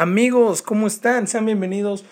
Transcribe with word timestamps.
Amigos, 0.00 0.62
¿cómo 0.62 0.86
están? 0.86 1.26
Sean 1.26 1.44
bienvenidos 1.44 2.04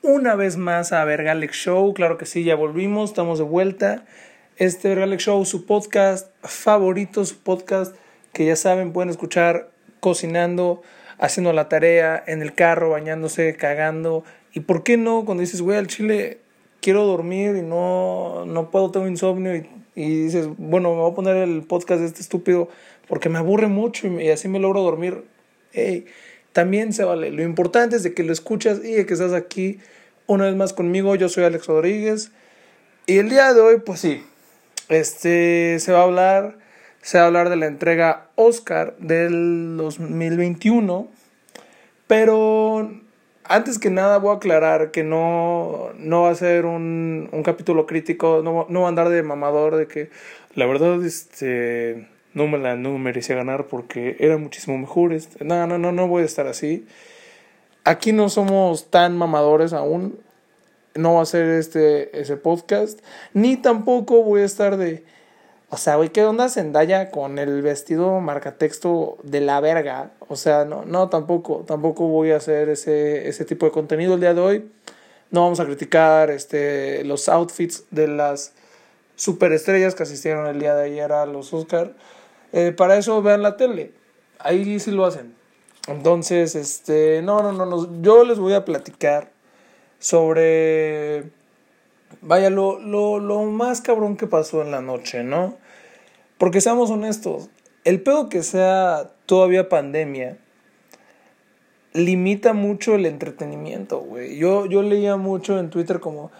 una 0.00 0.34
vez 0.34 0.56
más 0.56 0.94
a 0.94 1.04
Vergalex 1.04 1.54
Show. 1.54 1.92
Claro 1.92 2.16
que 2.16 2.24
sí, 2.24 2.42
ya 2.42 2.54
volvimos, 2.54 3.10
estamos 3.10 3.38
de 3.38 3.44
vuelta. 3.44 4.06
Este 4.56 4.88
Vergalex 4.88 5.24
Show, 5.24 5.44
su 5.44 5.66
podcast 5.66 6.30
favorito, 6.40 7.26
su 7.26 7.36
podcast 7.40 7.94
que 8.32 8.46
ya 8.46 8.56
saben, 8.56 8.94
pueden 8.94 9.10
escuchar 9.10 9.68
cocinando, 10.00 10.80
haciendo 11.18 11.52
la 11.52 11.68
tarea, 11.68 12.24
en 12.26 12.40
el 12.40 12.54
carro, 12.54 12.88
bañándose, 12.88 13.54
cagando. 13.56 14.24
¿Y 14.54 14.60
por 14.60 14.82
qué 14.82 14.96
no? 14.96 15.26
Cuando 15.26 15.42
dices, 15.42 15.60
güey, 15.60 15.76
al 15.76 15.88
chile 15.88 16.38
quiero 16.80 17.04
dormir 17.04 17.56
y 17.56 17.62
no, 17.62 18.46
no 18.46 18.70
puedo, 18.70 18.90
tengo 18.90 19.06
insomnio 19.06 19.54
y, 19.54 19.68
y 19.94 20.22
dices, 20.22 20.48
bueno, 20.56 20.94
me 20.94 21.00
voy 21.02 21.12
a 21.12 21.14
poner 21.14 21.36
el 21.36 21.60
podcast 21.64 22.00
de 22.00 22.06
este 22.06 22.22
estúpido 22.22 22.70
porque 23.06 23.28
me 23.28 23.36
aburre 23.36 23.66
mucho 23.66 24.06
y, 24.06 24.22
y 24.22 24.30
así 24.30 24.48
me 24.48 24.58
logro 24.58 24.80
dormir. 24.80 25.24
Hey, 25.72 26.06
también 26.58 26.92
se 26.92 27.04
vale. 27.04 27.30
Lo 27.30 27.44
importante 27.44 27.94
es 27.94 28.02
de 28.02 28.14
que 28.14 28.24
lo 28.24 28.32
escuchas 28.32 28.84
y 28.84 28.94
de 28.94 29.06
que 29.06 29.12
estás 29.12 29.32
aquí 29.32 29.78
una 30.26 30.46
vez 30.46 30.56
más 30.56 30.72
conmigo. 30.72 31.14
Yo 31.14 31.28
soy 31.28 31.44
Alex 31.44 31.68
Rodríguez. 31.68 32.32
Y 33.06 33.18
el 33.18 33.28
día 33.28 33.54
de 33.54 33.60
hoy, 33.60 33.76
pues 33.78 34.00
sí, 34.00 34.24
este, 34.88 35.78
se 35.78 35.92
va 35.92 36.00
a 36.00 36.02
hablar, 36.02 36.58
se 37.00 37.16
va 37.16 37.22
a 37.22 37.26
hablar 37.28 37.48
de 37.48 37.54
la 37.54 37.66
entrega 37.66 38.26
Oscar 38.34 38.96
del 38.98 39.76
2021. 39.76 41.06
Pero 42.08 42.90
antes 43.44 43.78
que 43.78 43.90
nada 43.90 44.18
voy 44.18 44.32
a 44.34 44.38
aclarar 44.38 44.90
que 44.90 45.04
no, 45.04 45.90
no 45.96 46.22
va 46.22 46.30
a 46.30 46.34
ser 46.34 46.66
un, 46.66 47.28
un 47.30 47.42
capítulo 47.44 47.86
crítico, 47.86 48.40
no, 48.42 48.66
no 48.68 48.80
va 48.80 48.86
a 48.86 48.88
andar 48.88 49.10
de 49.10 49.22
mamador 49.22 49.76
de 49.76 49.86
que 49.86 50.10
la 50.56 50.66
verdad, 50.66 51.04
este 51.04 52.08
no 52.38 52.46
me 52.46 52.56
la 52.56 52.76
no 52.76 52.96
merecía 52.98 53.34
ganar 53.34 53.66
porque 53.66 54.16
era 54.20 54.38
muchísimo 54.38 54.78
mejor. 54.78 55.12
No, 55.40 55.66
no, 55.66 55.76
no, 55.76 55.90
no 55.90 56.06
voy 56.06 56.22
a 56.22 56.26
estar 56.26 56.46
así. 56.46 56.86
Aquí 57.84 58.12
no 58.12 58.28
somos 58.28 58.90
tan 58.90 59.16
mamadores 59.16 59.72
aún. 59.72 60.18
No 60.94 61.14
va 61.14 61.22
a 61.22 61.26
ser 61.26 61.46
este 61.48 62.18
ese 62.20 62.36
podcast. 62.36 63.00
Ni 63.34 63.56
tampoco 63.56 64.22
voy 64.22 64.42
a 64.42 64.44
estar 64.44 64.76
de. 64.76 65.04
O 65.70 65.76
sea, 65.76 65.96
güey, 65.96 66.10
¿qué 66.10 66.24
onda 66.24 66.48
Zendaya 66.48 67.10
con 67.10 67.38
el 67.38 67.60
vestido 67.60 68.20
marcatexto 68.20 69.18
de 69.22 69.40
la 69.40 69.60
verga? 69.60 70.12
O 70.28 70.36
sea, 70.36 70.64
no, 70.64 70.84
no, 70.86 71.08
tampoco, 71.10 71.64
tampoco 71.66 72.06
voy 72.06 72.30
a 72.30 72.36
hacer 72.36 72.70
ese, 72.70 73.28
ese 73.28 73.44
tipo 73.44 73.66
de 73.66 73.72
contenido 73.72 74.14
el 74.14 74.20
día 74.20 74.32
de 74.32 74.40
hoy. 74.40 74.70
No 75.30 75.42
vamos 75.42 75.60
a 75.60 75.66
criticar 75.66 76.30
este, 76.30 77.04
los 77.04 77.28
outfits 77.28 77.84
de 77.90 78.08
las 78.08 78.54
superestrellas 79.16 79.94
que 79.94 80.04
asistieron 80.04 80.46
el 80.46 80.60
día 80.60 80.74
de 80.74 80.84
ayer 80.84 81.12
a 81.12 81.26
los 81.26 81.52
Oscar. 81.52 81.92
Eh, 82.52 82.72
para 82.76 82.96
eso 82.96 83.22
vean 83.22 83.42
la 83.42 83.56
tele. 83.56 83.92
Ahí 84.38 84.78
sí 84.80 84.90
lo 84.90 85.04
hacen. 85.04 85.34
Entonces, 85.88 86.54
este, 86.54 87.22
no, 87.22 87.42
no, 87.42 87.52
no, 87.52 87.64
no, 87.64 88.02
yo 88.02 88.24
les 88.24 88.38
voy 88.38 88.52
a 88.52 88.64
platicar 88.64 89.30
sobre, 89.98 91.30
vaya, 92.20 92.50
lo, 92.50 92.78
lo, 92.78 93.18
lo 93.18 93.44
más 93.44 93.80
cabrón 93.80 94.16
que 94.16 94.26
pasó 94.26 94.60
en 94.62 94.70
la 94.70 94.82
noche, 94.82 95.24
¿no? 95.24 95.56
Porque 96.36 96.60
seamos 96.60 96.90
honestos, 96.90 97.48
el 97.84 98.02
pedo 98.02 98.28
que 98.28 98.42
sea 98.42 99.12
todavía 99.26 99.68
pandemia 99.68 100.36
limita 101.94 102.52
mucho 102.52 102.94
el 102.94 103.06
entretenimiento, 103.06 104.00
güey. 104.00 104.36
Yo, 104.36 104.66
yo 104.66 104.82
leía 104.82 105.16
mucho 105.16 105.58
en 105.58 105.70
Twitter 105.70 106.00
como, 106.00 106.30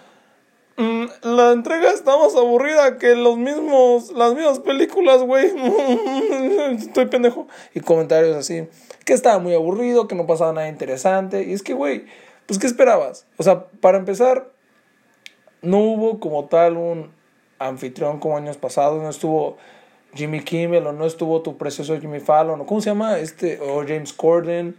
la 1.23 1.53
entrega 1.53 1.91
está 1.91 2.17
más 2.17 2.37
aburrida 2.37 2.99
que 2.99 3.17
los 3.17 3.37
mismos, 3.37 4.13
las 4.13 4.35
mismas 4.35 4.61
películas, 4.61 5.23
güey. 5.23 5.47
Estoy 6.79 7.07
pendejo. 7.07 7.49
Y 7.75 7.81
comentarios 7.81 8.37
así, 8.37 8.69
que 9.05 9.13
estaba 9.13 9.41
muy 9.41 9.55
aburrido, 9.55 10.07
que 10.07 10.15
no 10.15 10.27
pasaba 10.27 10.53
nada 10.53 10.69
interesante. 10.69 11.43
Y 11.43 11.53
es 11.53 11.63
que, 11.63 11.75
güey, 11.75 12.05
pues, 12.47 12.61
¿qué 12.61 12.69
esperabas? 12.69 13.27
O 13.39 13.43
sea, 13.43 13.65
para 13.81 13.99
empezar, 13.99 14.53
no 15.63 15.79
hubo 15.79 16.21
como 16.21 16.45
tal 16.45 16.77
un 16.77 17.11
anfitrión 17.59 18.21
como 18.21 18.37
años 18.37 18.57
pasados, 18.57 19.03
no 19.03 19.11
estuvo 19.11 19.57
Jimmy 20.15 20.45
Kimmel 20.45 20.87
o 20.87 20.93
no 20.93 21.07
estuvo 21.07 21.43
tu 21.43 21.57
precioso 21.57 21.99
Jimmy 22.01 22.21
Fallon 22.21 22.61
o 22.61 22.67
cómo 22.67 22.81
se 22.81 22.91
llama 22.91 23.19
este 23.19 23.59
o 23.61 23.83
James 23.83 24.13
Corden 24.13 24.77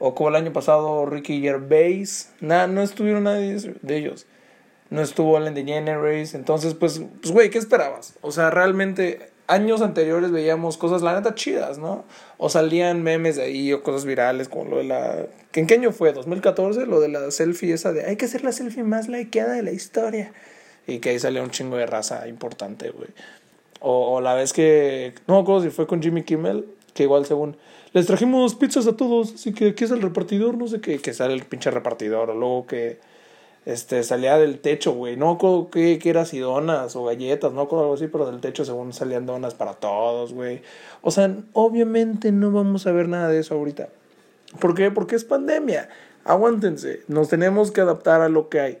o 0.00 0.16
como 0.16 0.30
el 0.30 0.34
año 0.34 0.52
pasado 0.52 1.06
Ricky 1.06 1.40
Gervais, 1.40 2.32
nada, 2.40 2.66
no 2.66 2.82
estuvieron 2.82 3.24
nadie 3.24 3.56
de 3.82 3.96
ellos 3.96 4.26
no 4.90 5.02
estuvo 5.02 5.36
Ellen 5.36 5.54
DeGeneres, 5.54 6.34
entonces 6.34 6.74
pues, 6.74 7.02
pues 7.20 7.32
güey, 7.32 7.50
¿qué 7.50 7.58
esperabas? 7.58 8.14
O 8.22 8.32
sea, 8.32 8.50
realmente 8.50 9.30
años 9.48 9.80
anteriores 9.80 10.30
veíamos 10.30 10.76
cosas, 10.76 11.02
la 11.02 11.14
neta, 11.14 11.34
chidas, 11.34 11.78
¿no? 11.78 12.04
O 12.36 12.48
salían 12.48 13.02
memes 13.02 13.36
de 13.36 13.42
ahí 13.42 13.72
o 13.72 13.82
cosas 13.82 14.04
virales 14.04 14.48
como 14.48 14.64
lo 14.64 14.76
de 14.76 14.84
la... 14.84 15.26
¿En 15.54 15.66
qué 15.66 15.74
año 15.74 15.90
fue? 15.90 16.14
¿2014? 16.14 16.86
Lo 16.86 17.00
de 17.00 17.08
la 17.08 17.30
selfie 17.30 17.72
esa 17.72 17.92
de 17.92 18.04
hay 18.04 18.16
que 18.16 18.26
hacer 18.26 18.44
la 18.44 18.52
selfie 18.52 18.84
más 18.84 19.08
likeada 19.08 19.54
de 19.54 19.62
la 19.62 19.72
historia. 19.72 20.32
Y 20.86 21.00
que 21.00 21.10
ahí 21.10 21.18
salía 21.18 21.42
un 21.42 21.50
chingo 21.50 21.76
de 21.76 21.86
raza 21.86 22.28
importante, 22.28 22.90
güey. 22.90 23.08
O, 23.80 24.16
o, 24.16 24.20
la 24.20 24.34
vez 24.34 24.52
que... 24.52 25.14
No 25.26 25.34
me 25.34 25.40
acuerdo 25.40 25.62
si 25.62 25.70
fue 25.70 25.86
con 25.86 26.02
Jimmy 26.02 26.22
Kimmel, 26.22 26.66
que 26.94 27.04
igual 27.04 27.26
según... 27.26 27.56
Les 27.94 28.06
trajimos 28.06 28.54
pizzas 28.54 28.86
a 28.86 28.96
todos, 28.96 29.34
así 29.34 29.52
que 29.52 29.68
aquí 29.68 29.84
es 29.84 29.90
el 29.90 30.02
repartidor, 30.02 30.58
no 30.58 30.68
sé 30.68 30.80
qué, 30.80 30.98
que 30.98 31.14
sale 31.14 31.32
el 31.32 31.44
pinche 31.44 31.70
repartidor, 31.70 32.30
o 32.30 32.34
luego 32.34 32.66
que 32.66 33.00
este, 33.66 34.02
salía 34.02 34.38
del 34.38 34.60
techo, 34.60 34.92
güey. 34.92 35.16
No 35.16 35.30
acuerdo 35.30 35.68
qué, 35.70 35.98
era, 36.04 36.24
si 36.24 36.38
donas 36.38 36.96
o 36.96 37.04
galletas, 37.04 37.52
no 37.52 37.62
acuerdo 37.62 37.84
algo 37.84 37.94
así, 37.94 38.06
pero 38.08 38.26
del 38.26 38.40
techo 38.40 38.64
según 38.64 38.92
salían 38.92 39.26
donas 39.26 39.54
para 39.54 39.74
todos, 39.74 40.32
güey. 40.32 40.62
O 41.02 41.10
sea, 41.10 41.34
obviamente 41.52 42.32
no 42.32 42.50
vamos 42.50 42.86
a 42.86 42.92
ver 42.92 43.08
nada 43.08 43.28
de 43.28 43.40
eso 43.40 43.54
ahorita. 43.54 43.90
¿Por 44.58 44.74
qué? 44.74 44.90
Porque 44.90 45.16
es 45.16 45.24
pandemia. 45.24 45.88
Aguántense. 46.24 47.02
Nos 47.08 47.28
tenemos 47.28 47.70
que 47.70 47.80
adaptar 47.80 48.22
a 48.22 48.28
lo 48.28 48.48
que 48.48 48.60
hay. 48.60 48.78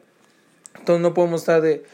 Entonces 0.78 1.02
no 1.02 1.14
podemos 1.14 1.42
estar 1.42 1.60
de. 1.60 1.84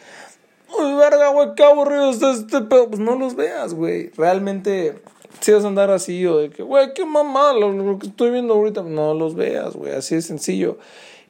Uy, 0.76 0.94
verga, 0.94 1.28
güey, 1.28 1.54
qué 1.56 1.64
aburrido 1.64 2.10
está 2.10 2.32
este 2.32 2.60
pedo. 2.62 2.88
Pues 2.88 3.00
no 3.00 3.16
los 3.16 3.34
veas, 3.34 3.74
güey. 3.74 4.10
Realmente, 4.16 5.00
si 5.40 5.52
vas 5.52 5.64
a 5.64 5.68
andar 5.68 5.90
así 5.90 6.24
o 6.26 6.38
de 6.38 6.50
que, 6.50 6.62
güey, 6.62 6.94
qué 6.94 7.04
mamá, 7.04 7.52
lo, 7.52 7.72
lo 7.72 7.98
que 7.98 8.06
estoy 8.06 8.30
viendo 8.30 8.54
ahorita. 8.54 8.82
No 8.82 9.14
los 9.14 9.34
veas, 9.34 9.74
güey. 9.74 9.92
Así 9.94 10.14
de 10.14 10.22
sencillo. 10.22 10.78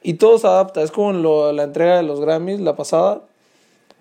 Y 0.07 0.13
todo 0.13 0.37
se 0.37 0.45
adapta. 0.45 0.83
Es 0.83 0.91
como 0.91 1.13
lo, 1.13 1.51
la 1.51 1.63
entrega 1.63 1.97
de 1.97 2.03
los 2.03 2.21
Grammys, 2.21 2.59
la 2.59 2.75
pasada. 2.75 3.23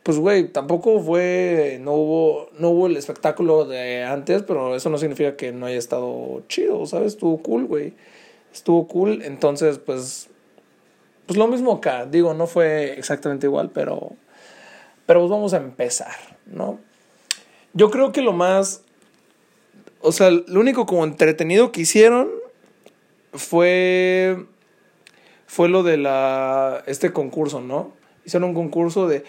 Pues, 0.02 0.18
güey, 0.18 0.48
tampoco 0.48 1.00
fue. 1.00 1.78
No 1.80 1.94
hubo, 1.94 2.50
no 2.58 2.68
hubo 2.68 2.88
el 2.88 2.98
espectáculo 2.98 3.64
de 3.64 4.04
antes, 4.04 4.42
pero 4.42 4.76
eso 4.76 4.90
no 4.90 4.98
significa 4.98 5.34
que 5.34 5.50
no 5.52 5.64
haya 5.64 5.78
estado 5.78 6.42
chido, 6.46 6.84
¿sabes? 6.84 7.14
Estuvo 7.14 7.38
cool, 7.38 7.64
güey. 7.64 7.94
Estuvo 8.52 8.86
cool. 8.86 9.22
Entonces, 9.22 9.78
pues. 9.78 10.28
Pues 11.24 11.38
lo 11.38 11.46
mismo 11.46 11.72
acá. 11.72 12.04
Digo, 12.04 12.34
no 12.34 12.46
fue 12.46 12.98
exactamente 12.98 13.46
igual, 13.46 13.70
pero. 13.72 14.12
Pero 15.06 15.20
pues 15.20 15.30
vamos 15.30 15.54
a 15.54 15.56
empezar, 15.56 16.14
¿no? 16.44 16.78
Yo 17.72 17.90
creo 17.90 18.12
que 18.12 18.20
lo 18.20 18.34
más. 18.34 18.82
O 20.02 20.12
sea, 20.12 20.28
lo 20.30 20.60
único 20.60 20.84
como 20.84 21.04
entretenido 21.04 21.72
que 21.72 21.80
hicieron 21.80 22.28
fue 23.32 24.44
fue 25.54 25.68
lo 25.68 25.84
de 25.84 25.96
la, 25.96 26.82
este 26.88 27.12
concurso, 27.12 27.60
¿no? 27.60 27.92
Hicieron 28.24 28.48
un 28.48 28.54
concurso 28.56 29.06
de, 29.06 29.22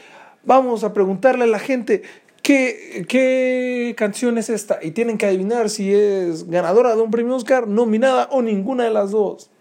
vamos 0.43 0.83
a 0.83 0.91
preguntarle 0.91 1.43
a 1.43 1.47
la 1.47 1.59
gente 1.59 2.01
qué, 2.41 3.05
qué 3.07 3.93
canción 3.95 4.39
es 4.39 4.49
esta 4.49 4.79
y 4.81 4.89
tienen 4.89 5.19
que 5.19 5.27
adivinar 5.27 5.69
si 5.69 5.93
es 5.93 6.49
ganadora 6.49 6.95
de 6.95 7.01
un 7.03 7.11
premio 7.11 7.35
Oscar, 7.35 7.67
nominada 7.67 8.27
o 8.31 8.41
ninguna 8.41 8.85
de 8.85 8.89
las 8.89 9.11
dos. 9.11 9.51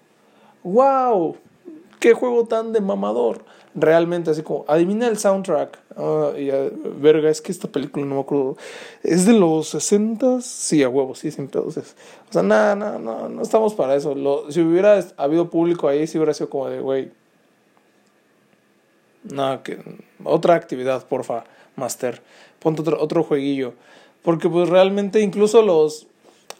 ¡Wow! 0.62 1.36
¡Qué 2.00 2.14
juego 2.14 2.47
tan 2.47 2.72
de 2.72 2.81
mamador! 2.81 3.44
Realmente, 3.74 4.30
así 4.30 4.42
como, 4.42 4.64
adivina 4.68 5.08
el 5.08 5.18
soundtrack. 5.18 5.78
Uh, 5.96 6.36
y, 6.36 6.50
uh, 6.50 6.70
verga, 7.00 7.28
es 7.28 7.40
que 7.40 7.50
esta 7.50 7.68
película 7.68 8.06
no 8.06 8.14
me 8.16 8.20
acuerdo. 8.20 8.56
¿Es 9.02 9.26
de 9.26 9.32
los 9.32 9.68
60? 9.68 10.40
Sí, 10.40 10.82
a 10.82 10.88
huevo, 10.88 11.14
sí, 11.14 11.30
sin 11.30 11.48
pedos. 11.48 11.76
O 11.76 12.32
sea, 12.32 12.42
nada, 12.42 12.76
nada, 12.76 12.98
no, 12.98 13.28
no 13.28 13.42
estamos 13.42 13.74
para 13.74 13.96
eso. 13.96 14.14
Si 14.50 14.60
hubiera 14.60 15.04
habido 15.16 15.50
público 15.50 15.88
ahí, 15.88 16.06
sí 16.06 16.19
hubiera 16.19 16.34
sido 16.34 16.50
como 16.50 16.69
de, 16.69 16.81
güey. 16.81 17.10
No, 19.25 19.62
que 19.62 19.78
otra 20.22 20.54
actividad, 20.54 21.06
porfa, 21.08 21.44
Master. 21.76 22.22
Ponte 22.60 22.82
otro, 22.82 23.02
otro 23.02 23.25
jueguillo. 23.25 23.75
Porque 24.22 24.49
pues 24.49 24.69
realmente 24.69 25.20
incluso 25.20 25.62
los 25.62 26.06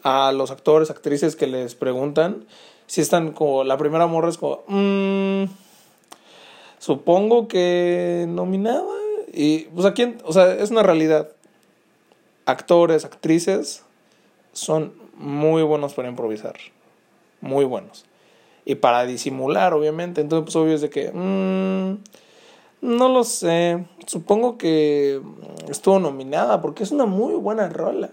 a 0.05 0.31
los 0.31 0.51
actores, 0.51 0.91
actrices 0.91 1.35
que 1.35 1.47
les 1.47 1.73
preguntan, 1.73 2.45
si 2.85 3.01
están 3.01 3.31
como, 3.31 3.63
la 3.63 3.75
primera 3.75 4.05
morra 4.05 4.29
es 4.29 4.37
como, 4.37 4.63
mmm, 4.67 5.45
supongo 6.85 7.47
que 7.47 8.27
nominada. 8.29 8.83
Y 9.33 9.61
pues 9.73 9.87
aquí, 9.87 10.15
o 10.23 10.31
sea, 10.31 10.53
es 10.53 10.69
una 10.69 10.83
realidad. 10.83 11.29
Actores, 12.45 13.05
actrices 13.05 13.83
son 14.53 14.93
muy 15.15 15.63
buenos 15.63 15.95
para 15.95 16.09
improvisar. 16.09 16.55
Muy 17.41 17.65
buenos. 17.65 18.05
Y 18.65 18.75
para 18.75 19.05
disimular, 19.05 19.73
obviamente. 19.73 20.21
Entonces, 20.21 20.43
pues 20.45 20.55
obvio 20.55 20.75
es 20.75 20.81
de 20.81 20.91
que... 20.91 21.11
Mmm, 21.11 21.97
no 22.81 23.09
lo 23.09 23.23
sé. 23.23 23.83
Supongo 24.05 24.59
que 24.59 25.19
estuvo 25.67 25.97
nominada 25.97 26.61
porque 26.61 26.83
es 26.83 26.91
una 26.91 27.07
muy 27.07 27.33
buena 27.33 27.67
rola. 27.67 28.11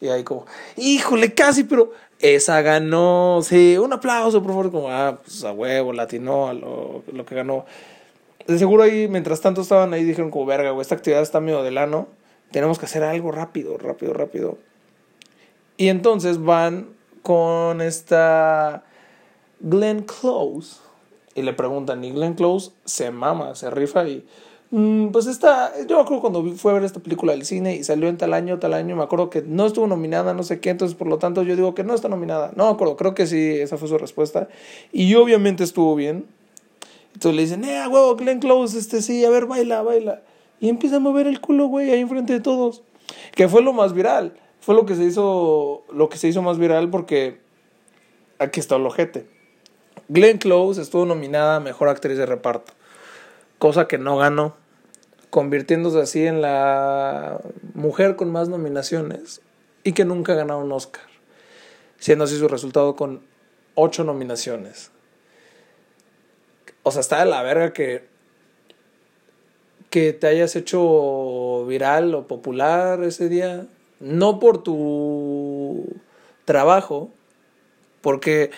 Y 0.00 0.08
ahí 0.08 0.24
como, 0.24 0.44
híjole, 0.76 1.34
casi, 1.34 1.62
pero 1.62 1.92
esa 2.18 2.62
ganó. 2.62 3.40
Sí, 3.44 3.78
un 3.78 3.92
aplauso, 3.92 4.42
por 4.42 4.50
favor. 4.50 4.72
Como, 4.72 4.90
ah, 4.90 5.18
pues 5.22 5.44
a 5.44 5.52
huevo, 5.52 5.92
latino 5.92 6.48
a 6.48 6.52
lo, 6.52 7.04
lo 7.12 7.24
que 7.24 7.36
ganó. 7.36 7.64
De 8.48 8.58
seguro 8.58 8.82
ahí, 8.82 9.06
mientras 9.06 9.40
tanto 9.40 9.60
estaban 9.60 9.92
ahí, 9.92 10.02
dijeron 10.02 10.32
verga, 10.46 10.74
esta 10.80 10.96
actividad 10.96 11.22
está 11.22 11.38
medio 11.38 11.62
de 11.62 11.70
lano. 11.70 12.08
Tenemos 12.50 12.80
que 12.80 12.86
hacer 12.86 13.04
algo 13.04 13.30
rápido, 13.30 13.78
rápido, 13.78 14.12
rápido. 14.14 14.58
Y 15.76 15.88
entonces 15.88 16.42
van 16.42 16.88
con 17.22 17.80
esta 17.80 18.82
Glenn 19.60 20.02
Close. 20.02 20.80
Y 21.36 21.42
le 21.42 21.52
preguntan, 21.52 22.02
y 22.02 22.10
Glenn 22.10 22.34
Close 22.34 22.72
se 22.84 23.12
mama, 23.12 23.54
se 23.54 23.70
rifa 23.70 24.08
y 24.08 24.26
Mm, 24.70 25.08
pues 25.12 25.26
esta, 25.26 25.72
yo 25.86 25.96
me 25.96 26.02
acuerdo 26.02 26.20
cuando 26.20 26.44
fue 26.52 26.72
a 26.72 26.74
ver 26.74 26.84
esta 26.84 27.00
película 27.00 27.32
del 27.32 27.46
cine 27.46 27.76
y 27.76 27.84
salió 27.84 28.08
en 28.08 28.18
tal 28.18 28.34
año, 28.34 28.58
tal 28.58 28.74
año, 28.74 28.96
me 28.96 29.02
acuerdo 29.02 29.30
que 29.30 29.40
no 29.40 29.64
estuvo 29.64 29.86
nominada, 29.86 30.34
no 30.34 30.42
sé 30.42 30.60
qué, 30.60 30.68
entonces 30.70 30.94
por 30.96 31.06
lo 31.08 31.18
tanto 31.18 31.42
yo 31.42 31.56
digo 31.56 31.74
que 31.74 31.84
no 31.84 31.94
está 31.94 32.08
nominada. 32.08 32.52
No 32.54 32.66
me 32.66 32.72
acuerdo, 32.72 32.96
creo 32.96 33.14
que 33.14 33.26
sí, 33.26 33.52
esa 33.60 33.78
fue 33.78 33.88
su 33.88 33.96
respuesta. 33.98 34.48
Y 34.92 35.14
obviamente 35.14 35.64
estuvo 35.64 35.94
bien. 35.94 36.26
Entonces 37.18 37.36
le 37.36 37.42
dicen, 37.42 37.64
eh, 37.64 37.86
huevo, 37.88 38.14
Glenn 38.14 38.38
Close, 38.38 38.78
este 38.78 39.02
sí, 39.02 39.24
a 39.24 39.30
ver, 39.30 39.46
baila, 39.46 39.82
baila. 39.82 40.22
Y 40.60 40.68
empieza 40.68 40.96
a 40.96 41.00
mover 41.00 41.26
el 41.26 41.40
culo, 41.40 41.66
güey, 41.66 41.90
ahí 41.90 42.00
enfrente 42.00 42.32
de 42.32 42.40
todos. 42.40 42.82
Que 43.34 43.48
fue 43.48 43.60
lo 43.60 43.72
más 43.72 43.92
viral. 43.92 44.34
Fue 44.60 44.74
lo 44.74 44.86
que 44.86 44.94
se 44.94 45.04
hizo, 45.04 45.84
lo 45.92 46.08
que 46.08 46.16
se 46.18 46.28
hizo 46.28 46.42
más 46.42 46.58
viral 46.58 46.90
porque 46.90 47.40
aquí 48.38 48.60
está 48.60 48.76
el 48.76 48.86
ojete. 48.86 49.26
Glenn 50.08 50.38
Close 50.38 50.80
estuvo 50.80 51.04
nominada 51.06 51.56
a 51.56 51.60
Mejor 51.60 51.88
Actriz 51.88 52.16
de 52.16 52.26
Reparto 52.26 52.78
cosa 53.58 53.88
que 53.88 53.98
no 53.98 54.16
ganó, 54.16 54.56
convirtiéndose 55.30 56.00
así 56.00 56.26
en 56.26 56.40
la 56.40 57.40
mujer 57.74 58.16
con 58.16 58.30
más 58.30 58.48
nominaciones 58.48 59.42
y 59.84 59.92
que 59.92 60.04
nunca 60.04 60.32
ha 60.32 60.36
ganado 60.36 60.60
un 60.60 60.72
Oscar, 60.72 61.02
siendo 61.98 62.24
así 62.24 62.38
su 62.38 62.48
resultado 62.48 62.96
con 62.96 63.22
ocho 63.74 64.04
nominaciones. 64.04 64.90
O 66.88 66.90
sea, 66.90 67.00
está 67.00 67.18
de 67.18 67.26
la 67.26 67.42
verga 67.42 67.74
que, 67.74 68.08
que 69.90 70.14
te 70.14 70.26
hayas 70.26 70.56
hecho 70.56 71.66
viral 71.66 72.14
o 72.14 72.26
popular 72.26 73.04
ese 73.04 73.28
día, 73.28 73.66
no 74.00 74.38
por 74.38 74.62
tu 74.62 75.84
trabajo, 76.46 77.10
porque 78.00 78.50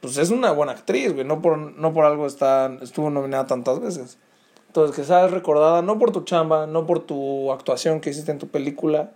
pues 0.00 0.16
es 0.16 0.30
una 0.30 0.50
buena 0.50 0.72
actriz, 0.72 1.12
güey, 1.12 1.24
no 1.24 1.40
por, 1.40 1.56
no 1.56 1.94
por 1.94 2.04
algo 2.04 2.26
está, 2.26 2.76
estuvo 2.82 3.10
nominada 3.10 3.46
tantas 3.46 3.78
veces. 3.78 4.18
Entonces, 4.66 4.96
que 4.96 5.04
seas 5.04 5.30
recordada 5.30 5.82
no 5.82 6.00
por 6.00 6.10
tu 6.10 6.22
chamba, 6.22 6.66
no 6.66 6.84
por 6.84 6.98
tu 6.98 7.52
actuación 7.52 8.00
que 8.00 8.10
hiciste 8.10 8.32
en 8.32 8.40
tu 8.40 8.48
película, 8.48 9.12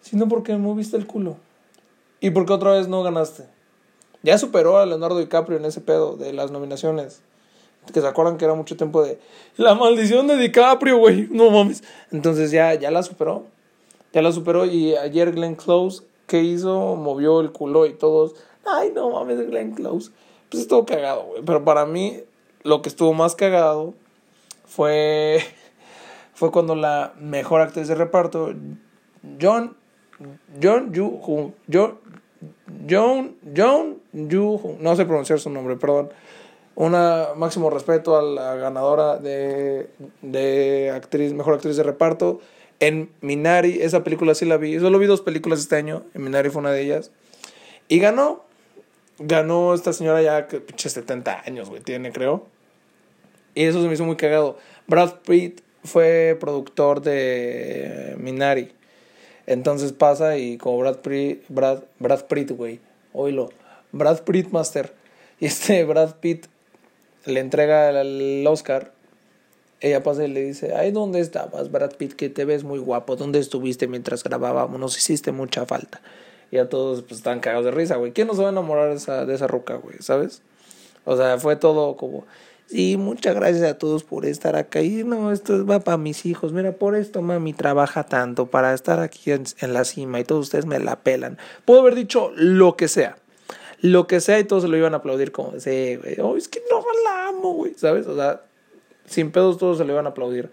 sino 0.00 0.28
porque 0.28 0.56
moviste 0.56 0.96
el 0.96 1.06
culo. 1.06 1.36
Y 2.20 2.30
porque 2.30 2.54
otra 2.54 2.70
vez 2.70 2.88
no 2.88 3.02
ganaste. 3.02 3.44
Ya 4.22 4.38
superó 4.38 4.78
a 4.78 4.86
Leonardo 4.86 5.18
DiCaprio 5.18 5.58
en 5.58 5.66
ese 5.66 5.82
pedo 5.82 6.16
de 6.16 6.32
las 6.32 6.50
nominaciones. 6.50 7.20
Que 7.92 8.00
se 8.00 8.06
acuerdan 8.06 8.38
que 8.38 8.44
era 8.44 8.54
mucho 8.54 8.76
tiempo 8.76 9.02
de 9.02 9.18
la 9.56 9.74
maldición 9.74 10.26
de 10.26 10.36
DiCaprio, 10.36 10.98
güey. 10.98 11.28
No 11.30 11.50
mames. 11.50 11.82
Entonces 12.12 12.50
ya, 12.50 12.74
ya 12.74 12.90
la 12.90 13.02
superó. 13.02 13.44
Ya 14.12 14.22
la 14.22 14.32
superó. 14.32 14.64
Y 14.64 14.94
ayer 14.94 15.32
Glenn 15.32 15.56
Close, 15.56 16.02
¿qué 16.26 16.42
hizo? 16.42 16.96
Movió 16.96 17.40
el 17.40 17.52
culo 17.52 17.86
y 17.86 17.94
todos 17.94 18.34
ay, 18.66 18.92
no 18.94 19.10
mames, 19.10 19.46
Glenn 19.46 19.72
Close. 19.72 20.10
Pues 20.48 20.62
estuvo 20.62 20.84
cagado, 20.84 21.24
güey. 21.24 21.42
Pero 21.44 21.64
para 21.64 21.86
mí, 21.86 22.20
lo 22.62 22.82
que 22.82 22.88
estuvo 22.88 23.12
más 23.12 23.34
cagado 23.34 23.94
fue, 24.64 25.40
fue 26.34 26.50
cuando 26.50 26.74
la 26.74 27.14
mejor 27.18 27.60
actriz 27.60 27.88
de 27.88 27.94
reparto, 27.94 28.52
John, 29.40 29.76
John 30.62 30.92
Yu 30.92 31.52
John, 31.70 31.98
John, 32.88 33.36
John 33.56 33.98
Yu 34.12 34.76
no 34.80 34.96
sé 34.96 35.04
pronunciar 35.04 35.40
su 35.40 35.50
nombre, 35.50 35.76
perdón. 35.76 36.10
Un 36.80 36.92
máximo 37.36 37.68
respeto 37.68 38.16
a 38.16 38.22
la 38.22 38.54
ganadora 38.54 39.18
de, 39.18 39.90
de 40.22 40.90
actriz, 40.94 41.34
mejor 41.34 41.52
actriz 41.52 41.76
de 41.76 41.82
reparto. 41.82 42.40
En 42.78 43.10
Minari, 43.20 43.82
esa 43.82 44.02
película 44.02 44.34
sí 44.34 44.46
la 44.46 44.56
vi. 44.56 44.80
Solo 44.80 44.98
vi 44.98 45.04
dos 45.04 45.20
películas 45.20 45.58
este 45.58 45.76
año. 45.76 46.04
En 46.14 46.22
Minari 46.22 46.48
fue 46.48 46.60
una 46.60 46.70
de 46.70 46.80
ellas. 46.80 47.10
Y 47.88 47.98
ganó 47.98 48.44
ganó 49.20 49.74
esta 49.74 49.92
señora 49.92 50.22
ya 50.22 50.46
que 50.46 50.60
pinche 50.60 50.88
70 50.88 51.42
años, 51.46 51.68
güey, 51.68 51.82
tiene, 51.82 52.10
creo. 52.12 52.46
Y 53.54 53.64
eso 53.64 53.82
se 53.82 53.88
me 53.88 53.94
hizo 53.94 54.04
muy 54.04 54.16
cagado. 54.16 54.56
Brad 54.86 55.16
Pitt 55.26 55.60
fue 55.84 56.36
productor 56.40 57.02
de 57.02 58.16
Minari. 58.18 58.72
Entonces 59.46 59.92
pasa 59.92 60.38
y 60.38 60.56
como 60.56 60.78
Brad 60.78 61.00
Pitt, 61.00 61.42
Brad, 61.48 61.82
Brad 61.98 62.24
Pitt, 62.26 62.52
güey, 62.52 62.80
oílo, 63.12 63.50
Brad 63.92 64.22
Pitt 64.22 64.50
Master. 64.50 64.94
Y 65.38 65.46
este 65.46 65.84
Brad 65.84 66.16
Pitt 66.16 66.46
le 67.24 67.40
entrega 67.40 67.90
el 68.00 68.46
Oscar. 68.46 68.92
Ella 69.80 70.02
pasa 70.02 70.24
y 70.24 70.28
le 70.28 70.42
dice, 70.42 70.74
ay, 70.74 70.90
¿dónde 70.90 71.20
estabas, 71.20 71.70
Brad 71.70 71.94
Pitt? 71.96 72.12
Que 72.12 72.28
te 72.28 72.44
ves 72.44 72.64
muy 72.64 72.78
guapo. 72.78 73.16
¿Dónde 73.16 73.38
estuviste 73.38 73.88
mientras 73.88 74.22
grabábamos? 74.22 74.78
Nos 74.78 74.96
hiciste 74.98 75.32
mucha 75.32 75.64
falta. 75.64 76.02
Y 76.50 76.58
a 76.58 76.68
todos 76.68 77.02
pues 77.02 77.18
están 77.18 77.40
cagados 77.40 77.64
de 77.64 77.70
risa, 77.70 77.96
güey. 77.96 78.12
¿Quién 78.12 78.26
no 78.26 78.34
se 78.34 78.42
va 78.42 78.48
a 78.48 78.52
enamorar 78.52 78.90
de 78.90 78.96
esa, 78.96 79.24
de 79.24 79.34
esa 79.34 79.46
ruca, 79.46 79.76
güey? 79.76 79.96
¿Sabes? 80.00 80.42
O 81.04 81.16
sea, 81.16 81.38
fue 81.38 81.56
todo 81.56 81.96
como, 81.96 82.26
sí, 82.66 82.96
muchas 82.96 83.34
gracias 83.34 83.64
a 83.70 83.78
todos 83.78 84.04
por 84.04 84.26
estar 84.26 84.56
acá. 84.56 84.82
Y 84.82 85.04
no, 85.04 85.32
esto 85.32 85.64
va 85.64 85.80
para 85.80 85.96
mis 85.96 86.26
hijos. 86.26 86.52
Mira, 86.52 86.72
por 86.72 86.96
esto 86.96 87.22
mami 87.22 87.52
trabaja 87.52 88.04
tanto 88.04 88.46
para 88.46 88.74
estar 88.74 89.00
aquí 89.00 89.32
en, 89.32 89.44
la 89.72 89.84
cima 89.84 90.20
y 90.20 90.24
todos 90.24 90.46
ustedes 90.46 90.66
me 90.66 90.78
la 90.78 90.96
pelan. 91.00 91.38
Puedo 91.64 91.80
haber 91.80 91.94
dicho 91.94 92.32
lo 92.34 92.76
que 92.76 92.88
sea. 92.88 93.16
Lo 93.82 94.06
que 94.06 94.20
sea 94.20 94.38
y 94.38 94.44
todos 94.44 94.62
se 94.62 94.68
lo 94.68 94.76
iban 94.76 94.94
a 94.94 94.98
aplaudir 94.98 95.32
como, 95.32 95.58
sí, 95.58 95.96
güey, 95.96 96.20
oh, 96.20 96.36
es 96.36 96.48
que 96.48 96.62
no 96.70 96.84
la 97.04 97.28
amo, 97.28 97.54
güey, 97.54 97.74
¿sabes? 97.74 98.06
O 98.06 98.14
sea, 98.14 98.42
sin 99.06 99.30
pedos 99.30 99.58
todos 99.58 99.78
se 99.78 99.84
lo 99.84 99.92
iban 99.92 100.06
a 100.06 100.10
aplaudir. 100.10 100.50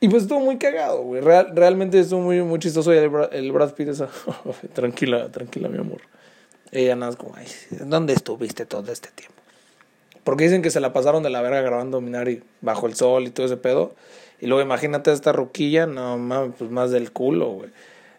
Y 0.00 0.08
pues 0.08 0.24
estuvo 0.24 0.40
muy 0.40 0.58
cagado, 0.58 1.02
güey. 1.02 1.22
Real, 1.22 1.52
realmente 1.54 1.98
estuvo 1.98 2.20
muy, 2.20 2.42
muy 2.42 2.58
chistoso. 2.58 2.92
Y 2.92 2.98
el, 2.98 3.10
el 3.32 3.52
Brad 3.52 3.72
Pitt 3.74 3.88
es, 3.88 4.02
tranquila, 4.74 5.30
tranquila, 5.30 5.68
mi 5.68 5.78
amor. 5.78 6.02
Ella 6.72 6.96
nada 6.96 7.14
como, 7.16 7.34
ay, 7.36 7.46
¿dónde 7.70 8.12
estuviste 8.12 8.66
todo 8.66 8.92
este 8.92 9.08
tiempo? 9.14 9.34
Porque 10.24 10.44
dicen 10.44 10.60
que 10.60 10.70
se 10.70 10.80
la 10.80 10.92
pasaron 10.92 11.22
de 11.22 11.30
la 11.30 11.40
verga 11.40 11.60
grabando 11.60 12.00
Minari 12.00 12.42
bajo 12.60 12.86
el 12.86 12.94
sol 12.94 13.26
y 13.26 13.30
todo 13.30 13.46
ese 13.46 13.56
pedo. 13.56 13.94
Y 14.40 14.46
luego 14.46 14.62
imagínate 14.62 15.12
esta 15.12 15.32
ruquilla, 15.32 15.86
no 15.86 16.18
mames, 16.18 16.56
pues 16.58 16.70
más 16.70 16.90
del 16.90 17.12
culo, 17.12 17.50
güey. 17.50 17.70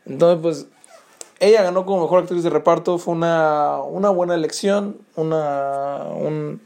Entonces, 0.06 0.42
pues, 0.42 0.68
ella 1.40 1.64
ganó 1.64 1.86
como 1.86 2.04
mejor 2.04 2.24
actriz 2.24 2.44
de 2.44 2.50
reparto. 2.50 2.98
Fue 2.98 3.14
una, 3.14 3.82
una 3.82 4.10
buena 4.10 4.36
elección. 4.36 4.98
Una. 5.16 6.04
Un, 6.16 6.62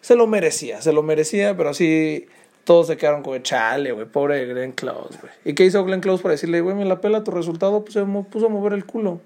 se 0.00 0.16
lo 0.16 0.26
merecía, 0.26 0.80
se 0.80 0.92
lo 0.92 1.02
merecía, 1.02 1.56
pero 1.56 1.74
sí 1.74 2.28
todos 2.64 2.86
se 2.86 2.96
quedaron 2.98 3.22
como, 3.22 3.38
chale, 3.38 3.92
güey, 3.92 4.06
pobre 4.06 4.44
Glenn 4.44 4.72
Close, 4.72 5.18
güey. 5.20 5.32
¿Y 5.44 5.54
qué 5.54 5.64
hizo 5.64 5.82
Glenn 5.84 6.00
Close 6.00 6.22
para 6.22 6.32
decirle, 6.32 6.60
güey, 6.60 6.76
me 6.76 6.84
la 6.84 7.00
pela 7.00 7.24
tu 7.24 7.30
resultado? 7.30 7.82
Pues 7.82 7.94
se 7.94 8.04
puso 8.04 8.46
a 8.46 8.48
mover 8.50 8.74
el 8.74 8.84
culo. 8.84 9.20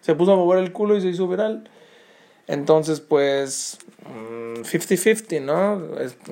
Se 0.00 0.16
puso 0.16 0.32
a 0.32 0.36
mover 0.36 0.58
el 0.58 0.72
culo 0.72 0.96
y 0.96 1.00
se 1.00 1.06
hizo 1.06 1.28
viral. 1.28 1.70
Entonces, 2.48 3.00
pues, 3.00 3.78
50-50, 4.62 5.40
mm, 5.40 5.44
¿no? 5.46 5.82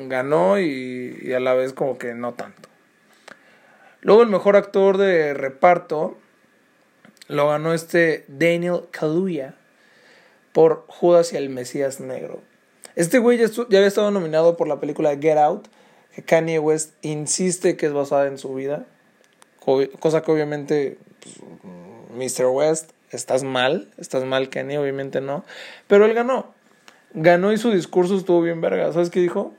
ganó 0.09 0.59
y, 0.59 1.17
y, 1.23 1.33
a 1.33 1.39
la 1.39 1.55
vez 1.55 1.73
como 1.73 1.97
que 1.97 2.13
no 2.15 2.35
tanto. 2.35 2.69
Luego 4.01 4.23
el 4.23 4.29
mejor 4.29 4.57
actor 4.57 4.99
de 4.99 5.35
reparto 5.35 6.19
lo 7.29 7.49
ganó 7.49 7.73
este 7.73 8.25
Daniel 8.29 8.83
Kaluuya 8.91 9.55
por 10.53 10.85
Judas 10.89 11.33
y 11.33 11.37
el 11.37 11.49
Mesías 11.49 12.01
Negro. 12.01 12.41
Este 12.95 13.19
güey 13.19 13.39
ya, 13.39 13.47
ya 13.47 13.79
había 13.79 13.87
estado 13.87 14.11
nominado 14.11 14.57
por 14.57 14.69
la 14.69 14.81
película 14.81 15.17
Get 15.17 15.39
Out 15.39 15.69
que 16.15 16.23
Kanye 16.23 16.59
West 16.59 16.93
insiste 17.03 17.77
que 17.77 17.87
es 17.87 17.93
basada 17.93 18.27
en 18.27 18.39
su 18.39 18.55
vida, 18.55 18.87
cosa 20.01 20.23
que 20.23 20.31
obviamente 20.31 20.99
Mr. 22.15 22.17
Pues, 22.17 22.41
West, 22.41 22.91
estás 23.11 23.43
mal, 23.45 23.89
estás 23.99 24.25
mal 24.25 24.51
Kanye, 24.51 24.79
obviamente 24.79 25.21
no, 25.21 25.45
pero 25.87 26.05
él 26.05 26.15
ganó, 26.15 26.53
ganó 27.15 27.53
y 27.53 27.59
su 27.59 27.71
discurso 27.71 28.17
estuvo 28.17 28.43
bien 28.43 28.61
verga, 28.61 28.93
¿sabes 28.93 29.11
qué 29.11 29.21
dijo? 29.21 29.55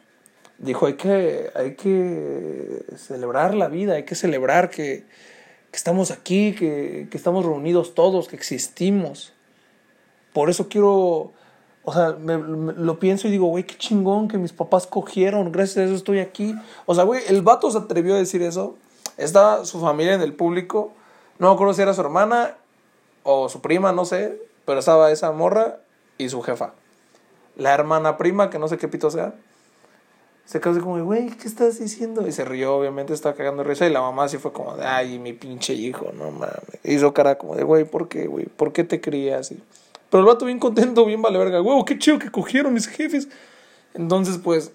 Dijo, 0.60 0.86
hay 0.86 0.94
que, 0.94 1.50
hay 1.56 1.74
que 1.76 2.84
celebrar 2.96 3.56
la 3.56 3.68
vida, 3.68 3.96
hay 3.96 4.04
que 4.04 4.16
celebrar 4.16 4.70
que, 4.70 5.04
que 5.74 5.78
estamos 5.78 6.12
aquí, 6.12 6.54
que, 6.54 7.08
que 7.10 7.18
estamos 7.18 7.44
reunidos 7.44 7.96
todos, 7.96 8.30
que 8.30 8.36
existimos. 8.36 9.34
Por 10.32 10.50
eso 10.50 10.70
quiero 10.70 11.34
o 11.86 11.92
sea, 11.92 12.14
me, 12.14 12.38
lo 12.38 12.98
pienso 12.98 13.28
y 13.28 13.32
digo, 13.32 13.48
güey, 13.48 13.66
qué 13.66 13.76
chingón 13.78 14.30
que 14.30 14.38
mis 14.38 14.54
papás 14.54 14.88
cogieron, 14.88 15.52
gracias 15.52 15.78
a 15.78 15.84
eso 15.84 15.96
estoy 15.96 16.20
aquí. 16.20 16.56
O 16.86 16.96
sea, 16.96 17.04
güey, 17.04 17.22
el 17.28 17.42
vato 17.42 17.70
se 17.70 17.78
atrevió 17.78 18.16
a 18.16 18.18
decir 18.18 18.42
eso. 18.42 18.76
Estaba 19.18 19.66
su 19.66 19.82
familia 19.82 20.14
en 20.14 20.22
el 20.22 20.34
público, 20.34 20.94
no 21.40 21.50
me 21.50 21.54
acuerdo 21.54 21.74
si 21.74 21.82
era 21.82 21.94
su 21.94 22.02
hermana 22.02 22.56
o 23.24 23.50
su 23.50 23.62
prima, 23.62 23.92
no 23.92 24.06
sé, 24.06 24.42
pero 24.66 24.80
estaba 24.80 25.12
esa 25.12 25.32
morra 25.34 25.80
y 26.18 26.30
su 26.30 26.42
jefa. 26.42 26.74
La 27.58 27.74
hermana 27.74 28.18
prima, 28.18 28.50
que 28.50 28.60
no 28.60 28.68
sé 28.70 28.78
qué 28.78 28.88
pito 28.88 29.12
sea. 29.12 29.34
Se 30.46 30.60
quedó 30.60 30.74
así 30.74 30.82
como, 30.82 31.02
güey, 31.04 31.30
¿qué 31.30 31.48
estás 31.48 31.80
diciendo? 31.80 32.28
Y 32.28 32.32
se 32.32 32.44
rió, 32.44 32.76
obviamente, 32.76 33.14
estaba 33.14 33.34
cagando 33.34 33.64
risa. 33.64 33.88
Y 33.88 33.92
la 33.92 34.02
mamá 34.02 34.28
sí 34.28 34.38
fue 34.38 34.52
como 34.52 34.76
de, 34.76 34.86
ay, 34.86 35.18
mi 35.18 35.34
pinche 35.34 35.74
hijo, 35.74 36.12
no 36.14 36.32
mames. 36.32 36.60
Hizo 36.84 37.14
cara 37.14 37.38
como 37.38 37.56
de, 37.56 37.64
güey, 37.64 37.86
¿por 37.86 38.10
qué, 38.10 38.28
güey? 38.28 38.46
¿Por 38.46 38.74
qué 38.74 38.84
te 38.84 39.00
crías 39.00 39.40
así? 39.40 39.60
Pero 40.10 40.22
el 40.22 40.28
vato 40.28 40.46
bien 40.46 40.60
contento, 40.60 41.06
bien 41.06 41.22
vale 41.22 41.40
verga. 41.40 41.60
Güey, 41.60 41.86
qué 41.86 41.98
chido 41.98 42.20
que 42.20 42.30
cogieron 42.30 42.74
mis 42.74 42.88
jefes. 42.88 43.30
Entonces, 43.94 44.38
pues, 44.38 44.74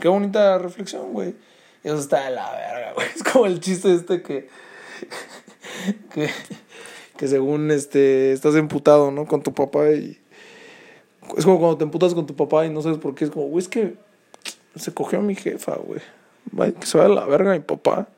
qué 0.00 0.08
bonita 0.08 0.58
reflexión, 0.58 1.12
güey. 1.12 1.34
Y 1.82 1.88
eso 1.88 1.98
está 1.98 2.24
de 2.24 2.30
la 2.30 2.52
verga, 2.52 2.92
güey. 2.94 3.06
Es 3.16 3.22
como 3.22 3.46
el 3.46 3.60
chiste 3.60 3.94
este 3.94 4.22
que. 4.22 4.48
que, 6.12 6.28
que 7.16 7.28
según 7.28 7.70
este 7.70 8.32
estás 8.32 8.54
emputado, 8.56 9.10
¿no? 9.10 9.26
Con 9.26 9.42
tu 9.42 9.54
papá 9.54 9.90
y. 9.90 10.20
Es 11.36 11.44
como 11.44 11.58
cuando 11.58 11.78
te 11.78 11.84
emputas 11.84 12.14
con 12.14 12.26
tu 12.26 12.36
papá 12.36 12.66
y 12.66 12.70
no 12.70 12.82
sabes 12.82 12.98
por 12.98 13.14
qué. 13.14 13.24
Es 13.24 13.30
como, 13.30 13.46
güey, 13.46 13.62
es 13.62 13.68
que 13.68 13.96
se 14.76 14.92
cogió 14.92 15.18
a 15.18 15.22
mi 15.22 15.34
jefa, 15.34 15.76
güey. 15.76 16.00
Que 16.74 16.86
se 16.86 16.98
vaya 16.98 17.10
a 17.10 17.14
la 17.14 17.26
verga 17.26 17.52
mi 17.52 17.60
papá. 17.60 18.08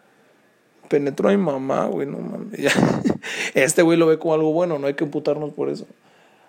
Penetró 0.89 1.29
a 1.29 1.33
mi 1.33 1.39
mamá, 1.39 1.87
güey, 1.87 2.07
no 2.07 2.19
mames. 2.19 2.59
Este 3.55 3.83
güey 3.83 3.97
lo 3.97 4.07
ve 4.07 4.19
como 4.19 4.35
algo 4.35 4.53
bueno, 4.53 4.79
no 4.79 4.87
hay 4.87 4.95
que 4.95 5.05
emputarnos 5.05 5.53
por 5.53 5.69
eso. 5.69 5.87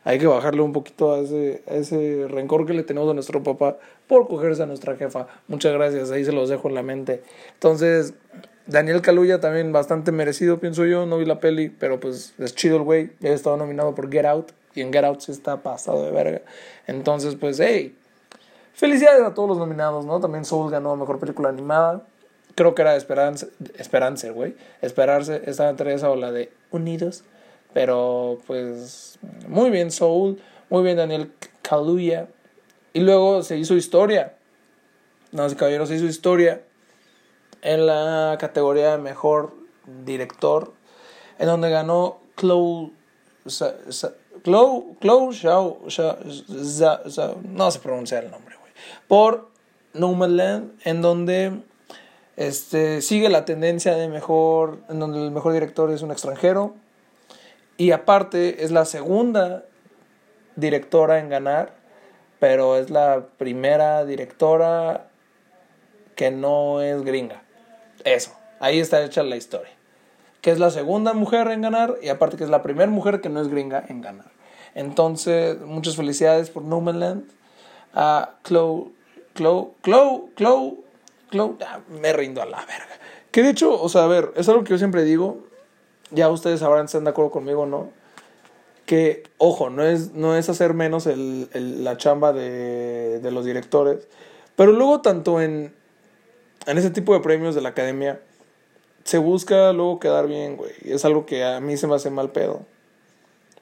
Hay 0.04 0.18
que 0.18 0.26
bajarle 0.26 0.62
un 0.62 0.74
poquito 0.74 1.14
a 1.14 1.20
ese, 1.20 1.64
a 1.68 2.28
rencor 2.28 2.66
que 2.66 2.74
le 2.74 2.82
tenemos 2.82 3.10
a 3.10 3.14
nuestro 3.14 3.44
papá 3.44 3.78
por 4.08 4.28
cogerse 4.28 4.64
a 4.64 4.66
nuestra 4.66 4.96
jefa. 4.96 5.28
Muchas 5.48 5.74
gracias, 5.74 6.10
ahí 6.10 6.26
se 6.26 6.32
los 6.32 6.50
dejo 6.50 6.70
en 6.70 6.76
la 6.76 6.82
mente. 6.82 7.22
Entonces, 7.54 8.16
Daniel 8.66 9.02
Kaluuya 9.02 9.40
también 9.40 9.72
bastante 9.72 10.12
merecido, 10.12 10.60
pienso 10.60 10.86
yo. 10.86 11.06
No 11.06 11.20
vi 11.20 11.26
la 11.26 11.40
peli, 11.40 11.70
pero 11.70 12.00
pues 12.00 12.34
es 12.40 12.56
chido 12.56 12.78
el 12.78 12.84
güey. 12.84 13.12
Ya 13.20 13.32
estado 13.32 13.58
nominado 13.58 13.94
por 13.94 14.12
Get 14.12 14.26
Out. 14.26 14.54
Y 14.74 14.82
en 14.82 14.92
Get 14.92 15.04
Out 15.04 15.22
sí 15.22 15.32
está 15.32 15.62
pasado 15.62 16.04
de 16.04 16.12
verga. 16.12 16.42
Entonces, 16.88 17.36
pues, 17.36 17.60
hey, 17.60 17.96
Felicidades 18.74 19.22
a 19.24 19.34
todos 19.34 19.50
los 19.50 19.58
nominados, 19.58 20.06
¿no? 20.06 20.20
También 20.20 20.46
Soul 20.46 20.72
ganó 20.72 20.96
Mejor 20.96 21.20
Película 21.20 21.50
Animada. 21.50 22.04
Creo 22.56 22.76
que 22.76 22.82
era 22.82 22.96
Esperanza, 22.96 23.48
Esperanza, 23.78 24.30
güey. 24.32 24.56
Esperarse, 24.82 25.42
estaba 25.46 25.70
entre 25.70 25.94
esa 25.94 26.10
o 26.10 26.16
la 26.16 26.32
de 26.32 26.52
Unidos. 26.72 27.24
Pero, 27.74 28.40
pues, 28.48 29.20
muy 29.48 29.70
bien 29.70 29.92
Soul, 29.92 30.42
muy 30.70 30.84
bien 30.84 30.98
Daniel 30.98 31.32
Kaluuya. 31.62 32.28
Y 32.94 33.00
luego 33.02 33.44
se 33.44 33.58
hizo 33.58 33.76
historia. 33.76 34.36
No, 35.32 35.48
sé, 35.48 35.56
caballero, 35.56 35.86
se 35.86 35.96
hizo 35.96 36.06
historia 36.06 36.62
en 37.62 37.86
la 37.86 38.38
categoría 38.40 38.92
de 38.92 38.98
Mejor 38.98 39.54
Director, 40.06 40.74
en 41.40 41.48
donde 41.48 41.70
ganó 41.70 42.20
Chloe 42.36 42.92
Chloe, 44.44 44.98
Chloe 45.00 45.32
Shao, 45.34 45.80
no 47.44 47.72
se 47.72 47.80
pronuncia 47.80 48.20
el 48.20 48.32
nombre 48.32 48.56
por 49.08 49.50
Nomadland, 49.94 50.72
en 50.84 51.02
donde 51.02 51.62
este, 52.38 53.02
sigue 53.02 53.30
la 53.30 53.46
tendencia 53.46 53.96
de 53.96 54.08
mejor, 54.08 54.80
en 54.90 55.00
donde 55.00 55.24
el 55.24 55.32
mejor 55.32 55.54
director 55.54 55.92
es 55.92 56.02
un 56.02 56.12
extranjero. 56.12 56.74
Y 57.78 57.92
aparte 57.92 58.64
es 58.64 58.72
la 58.72 58.86
segunda 58.86 59.66
directora 60.56 61.20
en 61.20 61.30
ganar, 61.30 61.74
pero 62.40 62.78
es 62.78 62.90
la 62.90 63.28
primera 63.38 64.06
directora 64.06 65.08
que 66.16 66.32
no 66.32 66.82
es 66.82 67.04
gringa. 67.04 67.44
Eso, 68.04 68.32
ahí 68.60 68.80
está 68.80 69.04
hecha 69.04 69.24
la 69.24 69.36
historia. 69.36 69.72
Que 70.42 70.52
es 70.52 70.60
la 70.60 70.72
segunda 70.72 71.14
mujer 71.14 71.48
en 71.50 71.62
ganar 71.62 71.98
y 72.02 72.10
aparte 72.10 72.38
que 72.38 72.44
es 72.44 72.50
la 72.50 72.64
primera 72.64 72.90
mujer 72.90 73.22
que 73.22 73.30
no 73.30 73.42
es 73.42 73.48
gringa 73.48 73.84
en 73.88 74.02
ganar. 74.02 74.32
Entonces, 74.74 75.60
muchas 75.62 75.96
felicidades 75.96 76.50
por 76.50 76.64
Nomadland 76.64 77.30
a 77.94 78.36
Chloe, 78.44 78.92
Chloe, 79.36 79.70
Chloe, 79.84 80.24
Chloe, 80.36 80.78
Chloe, 81.32 81.58
me 82.02 82.14
rindo 82.14 82.42
a 82.42 82.46
la 82.46 82.60
verga. 82.60 82.98
Que 83.32 83.44
de 83.44 83.50
hecho, 83.50 83.82
o 83.82 83.90
sea, 83.90 84.04
a 84.04 84.08
ver, 84.08 84.34
es 84.36 84.50
algo 84.50 84.64
que 84.64 84.72
yo 84.72 84.78
siempre 84.78 85.04
digo, 85.04 85.40
ya 86.12 86.30
ustedes 86.30 86.60
sabrán 86.60 86.88
si 86.88 86.98
están 86.98 87.06
de 87.06 87.12
acuerdo 87.12 87.32
conmigo 87.32 87.62
o 87.62 87.66
no, 87.66 87.90
que, 88.86 89.24
ojo, 89.38 89.70
no 89.70 89.84
es, 89.84 90.12
no 90.12 90.36
es 90.36 90.50
hacer 90.50 90.74
menos 90.74 91.08
el, 91.08 91.50
el, 91.54 91.84
la 91.84 91.96
chamba 91.98 92.34
de, 92.34 93.20
de 93.20 93.32
los 93.32 93.46
directores, 93.46 94.08
pero 94.56 94.74
luego 94.74 95.02
tanto 95.02 95.42
en, 95.42 95.74
en 96.66 96.78
ese 96.78 96.90
tipo 96.90 97.14
de 97.14 97.22
premios 97.22 97.56
de 97.56 97.62
la 97.62 97.70
academia, 97.70 98.20
se 99.04 99.18
busca 99.18 99.72
luego 99.74 100.00
quedar 100.00 100.28
bien, 100.28 100.58
güey. 100.58 100.74
Es 100.84 101.06
algo 101.06 101.26
que 101.26 101.44
a 101.44 101.60
mí 101.60 101.78
se 101.78 101.88
me 101.88 101.96
hace 101.96 102.10
mal 102.10 102.32
pedo. 102.32 102.66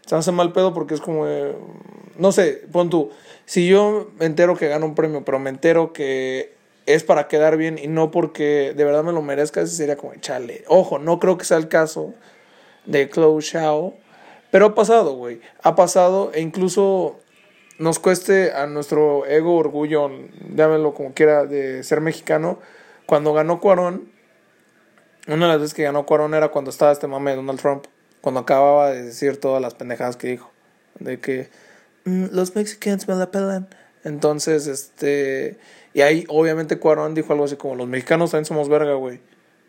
Se 0.09 0.15
hace 0.15 0.31
mal 0.31 0.53
pedo 0.53 0.73
porque 0.73 0.95
es 0.95 1.01
como, 1.01 1.27
no 2.17 2.31
sé, 2.31 2.63
pon 2.71 2.89
tú, 2.89 3.11
si 3.45 3.67
yo 3.67 4.09
me 4.17 4.25
entero 4.25 4.55
que 4.55 4.67
gano 4.67 4.87
un 4.87 4.95
premio, 4.95 5.23
pero 5.23 5.37
me 5.37 5.51
entero 5.51 5.93
que 5.93 6.55
es 6.87 7.03
para 7.03 7.27
quedar 7.27 7.57
bien 7.57 7.77
y 7.77 7.85
no 7.85 8.09
porque 8.09 8.73
de 8.75 8.83
verdad 8.85 9.03
me 9.03 9.11
lo 9.11 9.21
merezca, 9.21 9.61
ese 9.61 9.75
sería 9.75 9.97
como, 9.97 10.15
chale. 10.15 10.63
Ojo, 10.67 10.97
no 10.97 11.19
creo 11.19 11.37
que 11.37 11.45
sea 11.45 11.57
el 11.57 11.67
caso 11.67 12.15
de 12.87 13.07
Chloe 13.07 13.39
Shao, 13.39 13.93
pero 14.49 14.65
ha 14.65 14.73
pasado, 14.73 15.13
güey. 15.13 15.41
Ha 15.61 15.75
pasado 15.75 16.31
e 16.33 16.41
incluso 16.41 17.19
nos 17.77 17.99
cueste 17.99 18.51
a 18.51 18.65
nuestro 18.65 19.27
ego, 19.27 19.57
orgullo, 19.57 20.09
llámenlo 20.55 20.95
como 20.95 21.13
quiera, 21.13 21.45
de 21.45 21.83
ser 21.83 22.01
mexicano. 22.01 22.57
Cuando 23.05 23.31
ganó 23.33 23.59
Cuarón, 23.59 24.11
una 25.27 25.45
de 25.45 25.51
las 25.51 25.59
veces 25.59 25.75
que 25.75 25.83
ganó 25.83 26.07
Cuarón 26.07 26.33
era 26.33 26.47
cuando 26.47 26.71
estaba 26.71 26.91
este 26.91 27.05
mame 27.05 27.35
Donald 27.35 27.61
Trump, 27.61 27.85
cuando 28.21 28.41
acababa 28.41 28.91
de 28.91 29.03
decir 29.03 29.38
todas 29.38 29.61
las 29.61 29.75
pendejadas 29.75 30.17
que 30.17 30.27
dijo. 30.27 30.51
De 30.99 31.19
que 31.19 31.49
Mm, 32.05 32.25
los 32.31 32.55
mexicanos 32.55 33.07
me 33.07 33.15
la 33.15 33.31
pelan. 33.31 33.67
Entonces, 34.03 34.67
este. 34.67 35.57
Y 35.93 36.01
ahí, 36.01 36.25
obviamente, 36.29 36.79
Cuarón 36.79 37.13
dijo 37.13 37.33
algo 37.33 37.45
así 37.45 37.55
como: 37.55 37.75
Los 37.75 37.88
mexicanos 37.88 38.31
también 38.31 38.45
somos 38.45 38.69
verga, 38.69 38.93
güey. 38.93 39.19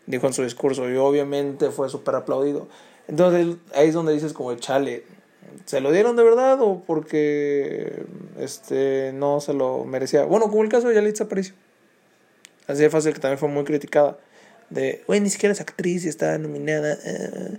Dijo 0.07 0.27
en 0.27 0.33
su 0.33 0.43
discurso. 0.43 0.89
Y 0.89 0.95
obviamente 0.95 1.69
fue 1.71 1.89
súper 1.89 2.15
aplaudido. 2.15 2.67
Entonces, 3.07 3.57
ahí 3.75 3.89
es 3.89 3.93
donde 3.93 4.13
dices, 4.13 4.33
como, 4.33 4.55
chale. 4.55 5.03
¿Se 5.65 5.81
lo 5.81 5.91
dieron 5.91 6.15
de 6.15 6.23
verdad 6.23 6.61
o 6.61 6.81
porque 6.87 8.05
este 8.39 9.11
no 9.13 9.41
se 9.41 9.53
lo 9.53 9.83
merecía? 9.83 10.23
Bueno, 10.23 10.49
como 10.49 10.63
el 10.63 10.69
caso 10.69 10.87
de 10.87 10.95
Yalitza 10.95 11.25
Aparicio. 11.25 11.53
Así 12.67 12.81
de 12.83 12.89
fácil 12.89 13.13
que 13.13 13.19
también 13.19 13.37
fue 13.37 13.49
muy 13.49 13.65
criticada. 13.65 14.17
De, 14.69 15.03
güey, 15.07 15.19
ni 15.19 15.29
siquiera 15.29 15.51
es 15.51 15.59
actriz 15.59 16.05
y 16.05 16.09
está 16.09 16.37
nominada. 16.37 16.97
Uh, 17.05 17.57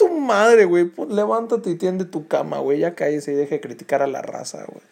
tu 0.00 0.08
madre, 0.08 0.64
güey. 0.64 0.90
Levántate 1.08 1.70
y 1.70 1.74
tiende 1.74 2.06
tu 2.06 2.26
cama, 2.26 2.58
güey. 2.58 2.78
Ya 2.78 2.94
cállese 2.94 3.32
y 3.32 3.34
deje 3.36 3.56
de 3.56 3.60
criticar 3.60 4.02
a 4.02 4.06
la 4.06 4.22
raza, 4.22 4.64
güey. 4.66 4.82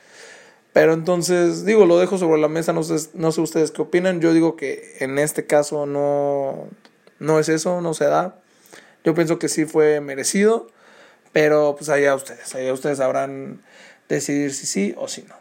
Pero 0.75 0.93
entonces, 0.93 1.65
digo, 1.65 1.87
lo 1.87 1.99
dejo 1.99 2.19
sobre 2.19 2.41
la 2.41 2.49
mesa. 2.49 2.73
No 2.75 2.83
sé, 2.83 3.09
no 3.15 3.33
sé 3.33 3.41
ustedes 3.41 3.71
qué 3.71 3.83
opinan. 3.83 4.21
Yo 4.21 4.35
digo 4.35 4.55
que 4.57 4.97
en 5.01 5.19
este 5.19 5.47
caso 5.47 5.87
no, 5.87 6.69
no 7.19 7.41
es 7.41 7.49
eso, 7.49 7.81
no 7.81 7.95
se 7.95 8.05
da. 8.05 8.37
Yo 9.03 9.15
pienso 9.15 9.39
que 9.39 9.49
sí 9.49 9.65
fue 9.65 10.01
merecido. 10.01 10.69
Pero 11.33 11.75
pues 11.77 11.89
allá 11.89 12.15
ustedes, 12.15 12.55
allá 12.55 12.73
ustedes 12.73 12.99
sabrán 12.99 13.63
decidir 14.09 14.53
si 14.53 14.67
sí 14.67 14.95
o 14.99 15.09
si 15.09 15.23
no. 15.23 15.35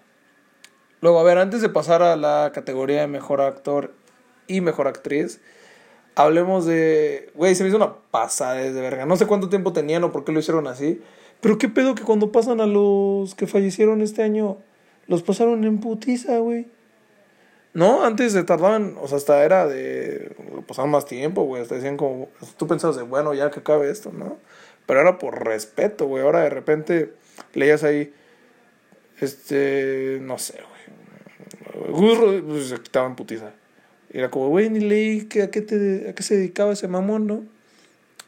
Luego, 1.01 1.19
a 1.19 1.23
ver, 1.23 1.37
antes 1.37 1.61
de 1.61 1.69
pasar 1.69 2.01
a 2.01 2.15
la 2.15 2.51
categoría 2.53 3.01
de 3.01 3.07
mejor 3.07 3.41
actor 3.41 3.93
y 4.47 4.61
mejor 4.61 4.87
actriz, 4.87 5.39
hablemos 6.17 6.65
de. 6.65 7.31
Güey, 7.35 7.55
se 7.55 7.63
me 7.63 7.69
hizo 7.69 7.77
una 7.77 7.93
pasada 8.11 8.55
de 8.55 8.71
verga. 8.71 9.05
No 9.05 9.15
sé 9.15 9.27
cuánto 9.27 9.49
tiempo 9.49 9.71
tenían 9.71 10.03
o 10.03 10.11
por 10.11 10.23
qué 10.23 10.31
lo 10.31 10.39
hicieron 10.39 10.67
así. 10.67 11.01
Pero 11.41 11.57
qué 11.57 11.69
pedo 11.69 11.95
que 11.95 12.03
cuando 12.03 12.31
pasan 12.31 12.59
a 12.59 12.65
los 12.65 13.35
que 13.35 13.45
fallecieron 13.45 14.01
este 14.01 14.23
año, 14.23 14.57
los 15.05 15.21
pasaron 15.21 15.63
en 15.63 15.79
putiza, 15.79 16.39
güey. 16.39 16.67
No, 17.73 18.03
antes 18.03 18.33
se 18.33 18.43
tardaban, 18.43 18.97
o 18.99 19.07
sea, 19.07 19.17
hasta 19.17 19.43
era 19.43 19.67
de. 19.67 20.35
Pasaban 20.67 20.89
más 20.89 21.05
tiempo, 21.05 21.43
güey. 21.43 21.61
Hasta 21.61 21.75
decían 21.75 21.97
como. 21.97 22.29
Tú 22.57 22.65
pensabas 22.67 22.97
de, 22.97 23.03
bueno, 23.03 23.35
ya 23.35 23.51
que 23.51 23.59
acabe 23.59 23.91
esto, 23.91 24.11
¿no? 24.11 24.37
Pero 24.87 25.01
era 25.01 25.19
por 25.19 25.45
respeto, 25.45 26.07
güey. 26.07 26.23
Ahora 26.23 26.41
de 26.41 26.49
repente 26.49 27.13
leías 27.53 27.83
ahí. 27.83 28.11
Este. 29.19 30.17
No 30.21 30.39
sé, 30.39 30.59
güey. 31.93 32.41
Pues 32.41 32.69
se 32.69 32.79
quitaban 32.79 33.15
putiza. 33.15 33.51
Era 34.17 34.31
como, 34.31 34.49
güey, 34.49 34.67
ni 34.71 34.79
leí 34.79 35.25
que, 35.25 35.43
a, 35.43 35.51
qué 35.51 35.61
te, 35.61 36.09
a 36.09 36.15
qué 36.15 36.23
se 36.23 36.35
dedicaba 36.35 36.73
ese 36.73 36.87
mamón, 36.87 37.27
¿no? 37.27 37.43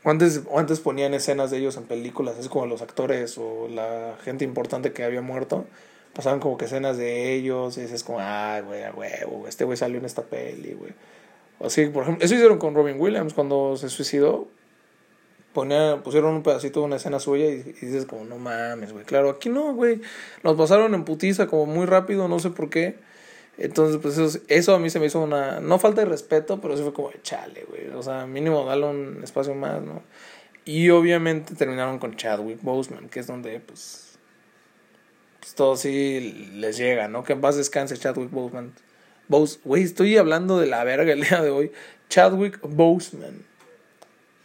antes, 0.03 0.41
antes 0.55 0.79
ponían 0.79 1.15
escenas 1.15 1.50
de 1.50 1.58
ellos 1.58 1.77
en 1.77 1.84
películas, 1.84 2.38
es 2.39 2.48
como 2.48 2.67
los 2.67 2.84
actores 2.84 3.39
o 3.39 3.67
la 3.67 4.15
gente 4.24 4.46
importante 4.46 4.93
que 4.93 5.03
había 5.03 5.22
muerto. 5.22 5.65
Pasaban 6.13 6.39
como 6.39 6.58
que 6.60 6.65
escenas 6.65 6.98
de 6.98 7.34
ellos 7.34 7.75
y 7.79 7.81
dices 7.81 8.03
como, 8.03 8.19
ah, 8.22 8.62
güey, 8.63 8.84
a 8.84 8.91
huevo, 8.91 9.48
este 9.48 9.63
güey 9.63 9.77
salió 9.77 9.98
en 9.98 10.05
esta 10.05 10.22
peli, 10.22 10.74
güey. 10.74 10.93
Así, 11.60 11.88
por 11.88 12.03
ejemplo, 12.03 12.24
eso 12.24 12.36
hicieron 12.36 12.60
con 12.60 12.75
Robin 12.75 13.00
Williams 13.00 13.34
cuando 13.34 13.75
se 13.75 13.89
suicidó. 13.89 14.48
Ponía, 15.53 16.01
pusieron 16.03 16.36
un 16.36 16.43
pedacito 16.43 16.81
de 16.81 16.86
una 16.86 16.98
escena 16.98 17.19
suya 17.19 17.46
y, 17.46 17.75
y 17.81 17.86
dices 17.86 18.05
como, 18.05 18.25
no 18.25 18.38
mames, 18.38 18.93
güey. 18.93 19.05
Claro, 19.05 19.31
aquí 19.31 19.50
no, 19.50 19.74
güey. 19.74 20.01
Nos 20.43 20.55
pasaron 20.55 20.93
en 20.93 21.03
putiza 21.03 21.48
como 21.48 21.65
muy 21.65 21.88
rápido, 21.88 22.27
no 22.27 22.38
sé 22.38 22.51
por 22.51 22.69
qué. 22.69 22.98
Entonces, 23.60 24.00
pues 24.01 24.18
eso, 24.18 24.39
eso, 24.48 24.74
a 24.74 24.80
mí 24.80 24.89
se 24.89 25.01
me 25.01 25.08
hizo 25.08 25.20
una, 25.20 25.60
no 25.60 25.80
falta 25.80 26.01
de 26.01 26.08
respeto, 26.08 26.62
pero 26.62 26.78
sí 26.78 26.84
fue 26.84 26.94
como, 26.94 27.12
chale, 27.24 27.66
güey, 27.68 27.89
o 27.89 28.01
sea, 28.01 28.25
mínimo 28.25 28.63
darle 28.63 28.86
un 28.86 29.20
espacio 29.22 29.54
más, 29.54 29.82
¿no? 29.82 30.01
Y 30.63 30.89
obviamente 30.92 31.56
terminaron 31.56 32.00
con 32.00 32.16
Chadwick 32.16 32.62
Boseman, 32.62 33.10
que 33.10 33.20
es 33.20 33.28
donde, 33.28 33.60
pues, 33.60 34.18
pues 35.42 35.56
todo 35.56 35.75
sí 35.75 36.50
les 36.54 36.78
llega, 36.78 37.10
¿no? 37.10 37.24
Que 37.25 37.34
en 37.34 37.42
paz 37.42 37.58
descanse 37.58 37.98
Chadwick 37.98 38.32
Boseman. 38.32 38.74
Bose, 39.28 39.60
güey, 39.66 39.84
estoy 39.84 40.16
hablando 40.18 40.58
de 40.58 40.68
la 40.68 40.84
verga 40.86 41.12
el 41.12 41.22
día 41.22 41.42
de 41.42 41.50
hoy. 41.50 41.72
Chadwick 42.08 42.60
Boseman. 42.62 43.46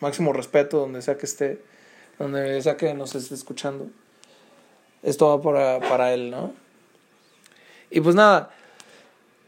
Máximo 0.00 0.32
respeto 0.32 0.78
donde 0.78 1.02
sea 1.02 1.16
que 1.16 1.26
esté, 1.26 1.62
donde 2.18 2.60
sea 2.62 2.76
que 2.76 2.92
nos 2.94 3.14
esté 3.14 3.34
escuchando. 3.34 3.88
Esto 5.02 5.28
va 5.28 5.40
para, 5.40 5.88
para 5.88 6.12
él, 6.12 6.30
¿no? 6.32 6.52
Y 7.90 8.00
pues 8.00 8.16
nada, 8.16 8.50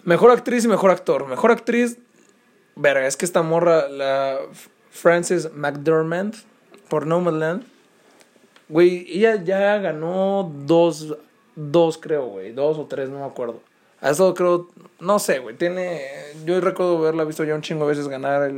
mejor 0.06 0.30
actriz 0.30 0.64
y 0.64 0.68
mejor 0.68 0.90
actor. 0.90 1.28
Mejor 1.28 1.50
actriz, 1.50 1.98
verga, 2.74 3.06
es 3.06 3.18
que 3.18 3.26
esta 3.26 3.42
morra, 3.42 3.88
la 3.88 4.38
Frances 4.90 5.52
McDermott, 5.52 6.36
por 6.88 7.06
Nomadland, 7.06 7.64
güey, 8.68 9.06
ella 9.10 9.42
ya 9.44 9.76
ganó 9.78 10.50
dos, 10.64 11.18
dos 11.54 11.98
creo, 11.98 12.26
güey, 12.28 12.52
dos 12.52 12.78
o 12.78 12.86
tres, 12.86 13.10
no 13.10 13.18
me 13.18 13.26
acuerdo. 13.26 13.60
Ha 14.00 14.10
estado, 14.10 14.34
creo, 14.34 14.68
no 15.00 15.18
sé, 15.18 15.40
güey, 15.40 15.56
tiene, 15.56 16.00
yo 16.44 16.60
recuerdo 16.60 16.98
haberla 16.98 17.24
visto 17.24 17.44
ya 17.44 17.54
un 17.54 17.62
chingo 17.62 17.84
de 17.84 17.90
veces 17.90 18.08
ganar 18.08 18.50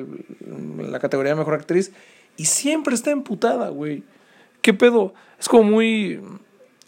la 0.79 0.99
categoría 0.99 1.33
de 1.33 1.39
mejor 1.39 1.55
actriz 1.55 1.93
y 2.37 2.45
siempre 2.45 2.95
está 2.95 3.11
emputada, 3.11 3.71
güey. 3.71 4.03
¿Qué 4.61 4.75
pedo? 4.75 5.15
Es 5.39 5.49
como 5.49 5.65
muy... 5.65 6.21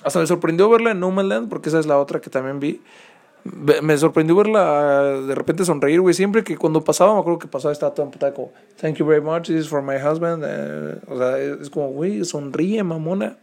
Hasta 0.02 0.18
me 0.18 0.26
sorprendió 0.26 0.68
verla 0.68 0.92
en 0.92 1.00
No 1.00 1.10
Land, 1.10 1.48
porque 1.48 1.68
esa 1.68 1.78
es 1.78 1.86
la 1.86 1.98
otra 1.98 2.20
que 2.20 2.30
también 2.30 2.58
vi. 2.58 2.80
Me 3.44 3.96
sorprendió 3.96 4.36
verla 4.36 5.02
de 5.02 5.34
repente 5.34 5.64
sonreír, 5.64 6.00
güey. 6.00 6.14
Siempre 6.14 6.44
que 6.44 6.56
cuando 6.56 6.82
pasaba, 6.84 7.14
me 7.14 7.20
acuerdo 7.20 7.38
que 7.38 7.48
pasaba, 7.48 7.72
estaba 7.72 7.94
toda 7.94 8.06
emputada 8.06 8.34
como, 8.34 8.52
thank 8.80 8.96
you 8.96 9.06
very 9.06 9.22
much, 9.22 9.46
this 9.46 9.56
is 9.56 9.68
for 9.68 9.82
my 9.82 9.96
husband. 9.96 10.44
Eh, 10.46 10.98
o 11.08 11.16
sea, 11.16 11.38
es 11.38 11.70
como, 11.70 11.88
güey, 11.88 12.24
sonríe, 12.24 12.82
mamona. 12.82 13.36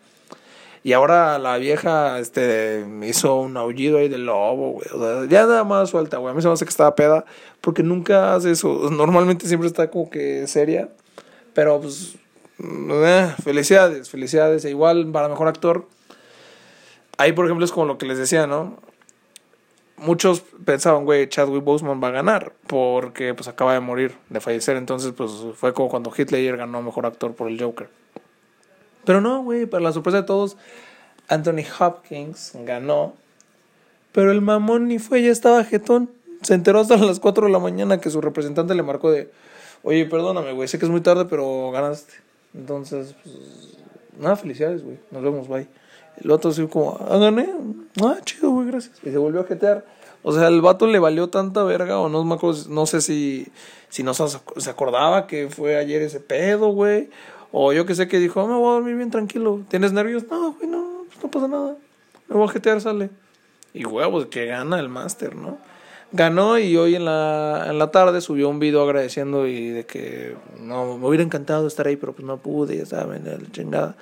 Y 0.84 0.94
ahora 0.94 1.38
la 1.40 1.58
vieja 1.58 2.18
este, 2.20 2.86
hizo 3.04 3.36
un 3.36 3.58
aullido 3.58 3.98
ahí 3.98 4.08
de 4.08 4.18
lobo, 4.18 4.72
güey. 4.72 4.88
O 4.94 5.00
sea, 5.00 5.26
ya 5.28 5.46
nada 5.46 5.64
más 5.64 5.90
suelta, 5.90 6.18
güey. 6.18 6.32
A 6.32 6.34
mí 6.34 6.42
se 6.42 6.48
me 6.48 6.54
hace 6.54 6.64
que 6.64 6.70
estaba 6.70 6.96
peda. 6.96 7.26
Porque 7.60 7.84
nunca 7.84 8.36
hace 8.36 8.52
eso. 8.52 8.90
Normalmente 8.92 9.48
siempre 9.48 9.68
está 9.68 9.90
como 9.90 10.10
que 10.10 10.48
seria. 10.48 10.90
Pero 11.54 11.82
pues. 11.82 12.16
Eh, 12.60 13.34
felicidades, 13.44 14.10
felicidades. 14.10 14.64
E 14.64 14.70
igual 14.70 15.12
para 15.12 15.28
mejor 15.28 15.48
actor. 15.50 15.88
Ahí, 17.18 17.34
por 17.34 17.46
ejemplo, 17.46 17.66
es 17.66 17.72
como 17.74 17.86
lo 17.86 17.98
que 17.98 18.06
les 18.06 18.18
decía, 18.18 18.48
¿no? 18.48 18.78
Muchos 19.98 20.44
pensaban, 20.64 21.06
güey, 21.06 21.28
Chadwick 21.28 21.64
Boseman 21.64 22.02
va 22.02 22.10
a 22.10 22.12
ganar. 22.12 22.54
Porque 22.68 23.34
pues 23.34 23.48
acaba 23.48 23.74
de 23.74 23.80
morir, 23.80 24.16
de 24.30 24.40
fallecer. 24.40 24.78
Entonces, 24.78 25.14
pues 25.16 25.32
fue 25.56 25.74
como 25.74 25.90
cuando 25.90 26.14
Hitler 26.16 26.58
ganó 26.58 26.82
mejor 26.82 27.06
actor 27.06 27.34
por 27.34 27.48
el 27.50 27.62
Joker. 27.62 27.90
Pero 29.06 29.22
no, 29.22 29.42
güey, 29.42 29.66
para 29.66 29.84
la 29.84 29.94
sorpresa 29.94 30.18
de 30.18 30.28
todos, 30.28 30.58
Anthony 31.30 31.64
Hopkins 31.80 32.52
ganó. 32.66 33.14
Pero 34.12 34.32
el 34.32 34.42
mamón 34.42 34.88
ni 34.88 35.00
fue, 35.00 35.22
ya 35.22 35.32
estaba 35.32 35.64
jetón. 35.64 36.10
Se 36.42 36.54
enteró 36.54 36.80
hasta 36.82 36.98
las 36.98 37.20
4 37.20 37.48
de 37.48 37.52
la 37.52 37.60
mañana 37.60 38.00
que 38.00 38.10
su 38.10 38.20
representante 38.22 38.76
le 38.76 38.84
marcó 38.84 39.10
de, 39.12 39.32
oye, 39.84 40.06
perdóname, 40.06 40.54
güey, 40.54 40.68
sé 40.68 40.78
que 40.78 40.86
es 40.86 40.92
muy 40.92 41.02
tarde, 41.02 41.26
pero 41.26 41.72
ganaste. 41.72 42.14
Entonces, 42.54 43.16
pues, 43.24 43.36
nada, 44.20 44.36
felicidades, 44.36 44.84
güey, 44.84 44.98
nos 45.12 45.24
vemos, 45.24 45.48
bye. 45.48 45.68
El 46.24 46.32
otro 46.32 46.52
así 46.52 46.66
como, 46.68 46.98
ah, 47.10 47.18
gané, 47.18 47.50
ah, 48.04 48.18
chido, 48.24 48.52
güey, 48.52 48.68
gracias. 48.68 48.98
Y 49.04 49.12
se 49.12 49.18
volvió 49.18 49.42
a 49.42 49.44
jetear. 49.46 49.86
O 50.24 50.34
sea, 50.34 50.48
el 50.48 50.62
vato 50.62 50.88
le 50.88 51.00
valió 51.00 51.30
tanta 51.30 51.64
verga, 51.64 52.00
o 52.00 52.10
no 52.10 52.24
me 52.24 52.36
acuerdo, 52.36 52.70
no 52.70 52.86
sé 52.86 53.02
si, 53.02 53.48
si 53.90 54.04
no 54.04 54.14
se 54.14 54.70
acordaba 54.70 55.28
que 55.28 55.50
fue 55.50 55.78
ayer 55.78 56.02
ese 56.02 56.20
pedo, 56.20 56.70
güey. 56.70 57.10
O 57.52 57.72
yo 57.74 57.86
que 57.86 57.96
sé 57.96 58.08
que 58.08 58.20
dijo, 58.20 58.46
me 58.48 58.56
voy 58.56 58.70
a 58.70 58.74
dormir 58.74 58.96
bien 58.96 59.12
tranquilo. 59.12 59.62
¿Tienes 59.70 59.94
nervios? 59.94 60.26
No, 60.30 60.54
güey, 60.54 60.68
no, 60.68 61.06
pues 61.08 61.24
no 61.24 61.32
pasa 61.32 61.48
nada. 61.48 61.78
Me 62.28 62.36
voy 62.36 62.48
a 62.48 62.52
jetear, 62.52 62.82
sale. 62.82 63.10
Y 63.74 63.86
huevos, 63.86 64.26
que 64.26 64.46
gana 64.46 64.80
el 64.80 64.90
máster, 64.90 65.36
¿no? 65.36 65.58
Ganó 66.12 66.58
y 66.58 66.76
hoy 66.78 66.96
en 66.96 67.06
la, 67.06 67.66
en 67.68 67.80
la 67.80 67.92
tarde 67.92 68.22
subió 68.22 68.50
un 68.50 68.60
video 68.60 68.82
agradeciendo 68.82 69.46
y 69.46 69.70
de 69.70 69.86
que 69.86 70.36
no, 70.60 70.98
me 70.98 71.08
hubiera 71.08 71.24
encantado 71.24 71.68
estar 71.68 71.88
ahí, 71.88 71.98
pero 71.98 72.14
pues 72.14 72.26
no 72.26 72.38
pude, 72.38 72.78
ya 72.78 72.86
saben, 72.86 73.26
la 73.26 73.52
chingada. 73.52 73.96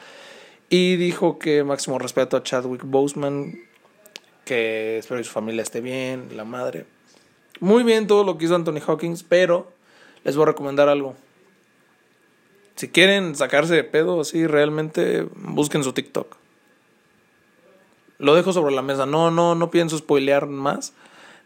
Y 0.69 0.95
dijo 0.95 1.37
que 1.37 1.63
máximo 1.63 1.99
respeto 1.99 2.37
a 2.37 2.43
Chadwick 2.43 2.83
Boseman, 2.83 3.59
que 4.45 4.97
espero 4.97 5.19
que 5.19 5.25
su 5.25 5.31
familia 5.31 5.61
esté 5.61 5.81
bien, 5.81 6.35
la 6.35 6.43
madre. 6.43 6.85
Muy 7.59 7.83
bien 7.83 8.07
todo 8.07 8.23
lo 8.23 8.37
que 8.37 8.45
hizo 8.45 8.55
Anthony 8.55 8.81
Hawkins, 8.85 9.23
pero 9.23 9.71
les 10.23 10.35
voy 10.35 10.43
a 10.43 10.47
recomendar 10.47 10.89
algo. 10.89 11.15
Si 12.75 12.89
quieren 12.89 13.35
sacarse 13.35 13.73
de 13.73 13.83
pedo 13.83 14.19
así, 14.19 14.47
realmente 14.47 15.27
busquen 15.35 15.83
su 15.83 15.93
TikTok. 15.93 16.35
Lo 18.17 18.35
dejo 18.35 18.51
sobre 18.51 18.73
la 18.73 18.81
mesa. 18.81 19.05
No, 19.05 19.31
no, 19.31 19.55
no 19.55 19.71
pienso 19.71 19.97
spoilear 19.97 20.47
más. 20.47 20.93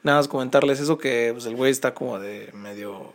Nada 0.01 0.19
más 0.19 0.27
comentarles 0.27 0.79
eso 0.79 0.97
que 0.97 1.29
pues, 1.33 1.45
el 1.45 1.55
güey 1.55 1.71
está 1.71 1.93
como 1.93 2.19
de 2.19 2.49
medio. 2.53 3.13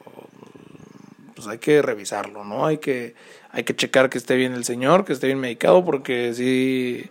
Pues 1.34 1.48
hay 1.48 1.58
que 1.58 1.82
revisarlo, 1.82 2.44
¿no? 2.44 2.66
Hay 2.66 2.78
que, 2.78 3.14
hay 3.54 3.62
que 3.62 3.74
checar 3.74 4.10
que 4.10 4.18
esté 4.18 4.34
bien 4.34 4.52
el 4.52 4.64
señor, 4.64 5.04
que 5.04 5.12
esté 5.12 5.28
bien 5.28 5.38
medicado, 5.38 5.84
porque 5.84 6.34
sí, 6.34 7.08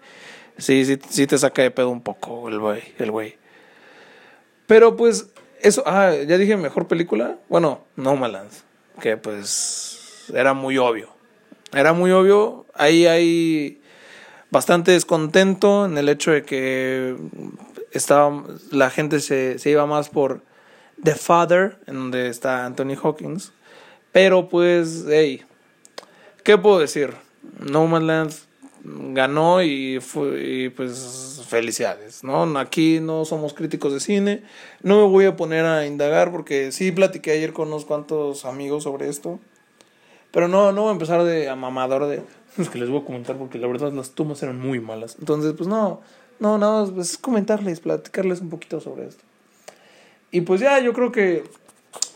sí, 0.58 1.00
sí, 1.10 1.26
te 1.26 1.38
saca 1.38 1.62
de 1.62 1.72
pedo 1.72 1.90
un 1.90 2.02
poco 2.02 2.50
el 2.50 2.60
güey, 2.60 2.84
el 3.00 3.12
güey. 3.12 3.38
Pero 4.68 4.98
pues, 4.98 5.30
eso, 5.62 5.84
ah, 5.86 6.14
ya 6.28 6.38
dije 6.38 6.58
mejor 6.58 6.88
película. 6.88 7.38
Bueno, 7.48 7.86
No 7.96 8.12
Nomadland, 8.12 8.52
que 9.02 9.16
pues 9.16 10.26
era 10.34 10.54
muy 10.54 10.78
obvio. 10.78 11.10
Era 11.72 11.94
muy 11.94 12.12
obvio. 12.12 12.66
Ahí 12.74 13.06
hay 13.08 13.82
bastante 14.52 14.92
descontento 14.92 15.86
en 15.86 15.98
el 15.98 16.10
hecho 16.10 16.32
de 16.32 16.44
que 16.44 17.16
estaba, 17.92 18.44
la 18.70 18.90
gente 18.90 19.22
se, 19.22 19.60
se 19.60 19.70
iba 19.70 19.86
más 19.86 20.10
por 20.10 20.42
The 21.02 21.16
Father, 21.16 21.78
en 21.88 21.96
donde 21.96 22.28
está 22.28 22.66
Anthony 22.66 22.98
Hawkins. 23.02 23.54
Pero 24.12 24.50
pues, 24.50 25.06
hey, 25.08 25.44
¿qué 26.44 26.58
puedo 26.58 26.80
decir? 26.80 27.14
No 27.60 27.88
Man's 27.88 28.06
Land 28.06 28.34
ganó 29.14 29.64
y, 29.64 30.00
fue, 30.02 30.72
pues 30.76 31.44
felicidades, 31.48 32.24
¿no? 32.24 32.60
Aquí 32.60 33.00
no 33.00 33.26
somos 33.26 33.54
críticos 33.54 33.94
de 33.94 34.00
cine, 34.00 34.44
no 34.82 34.98
me 34.98 35.08
voy 35.08 35.26
a 35.26 35.36
poner 35.36 35.66
a 35.66 35.86
indagar 35.86 36.32
porque 36.32 36.72
sí 36.72 36.92
platiqué 36.92 37.32
ayer 37.32 37.54
con 37.54 37.70
unos 37.70 37.86
cuantos 37.86 38.46
amigos 38.46 38.84
sobre 38.84 39.08
esto 39.08 39.40
pero 40.34 40.48
no, 40.48 40.72
no 40.72 40.82
voy 40.82 40.90
a 40.90 40.94
empezar 40.94 41.24
de 41.24 41.48
amamador 41.48 42.08
de... 42.08 42.24
Es 42.58 42.68
que 42.68 42.80
les 42.80 42.90
voy 42.90 43.02
a 43.02 43.06
comentar 43.06 43.38
porque 43.38 43.60
la 43.60 43.68
verdad 43.68 43.94
las 43.94 44.12
tomas 44.12 44.42
eran 44.42 44.60
muy 44.60 44.80
malas. 44.80 45.16
Entonces, 45.20 45.54
pues 45.56 45.70
no, 45.70 46.02
no, 46.40 46.58
nada 46.58 46.82
más 46.82 46.92
pues, 46.92 47.20
comentarles, 47.20 47.80
platicarles 47.80 48.42
un 48.42 48.50
poquito 48.50 48.82
sobre 48.82 49.06
esto. 49.06 49.24
Y 50.32 50.42
pues 50.42 50.60
ya, 50.60 50.80
yo 50.80 50.92
creo 50.94 51.12
que 51.12 51.44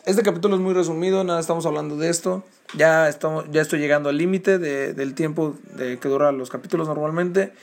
este 0.06 0.24
capítulo 0.24 0.56
es 0.56 0.62
muy 0.62 0.74
resumido, 0.74 1.24
nada, 1.24 1.40
estamos 1.40 1.68
hablando 1.68 1.96
de 1.96 2.10
esto. 2.10 2.44
Ya, 2.74 3.08
estamos, 3.08 3.46
ya 3.52 3.62
estoy 3.62 3.80
llegando 3.80 4.10
al 4.10 4.18
límite 4.18 4.58
de, 4.60 4.94
del 4.94 5.14
tiempo 5.14 5.58
de 5.76 6.00
que 6.00 6.10
duran 6.10 6.38
los 6.38 6.50
capítulos 6.50 6.88
normalmente. 6.88 7.54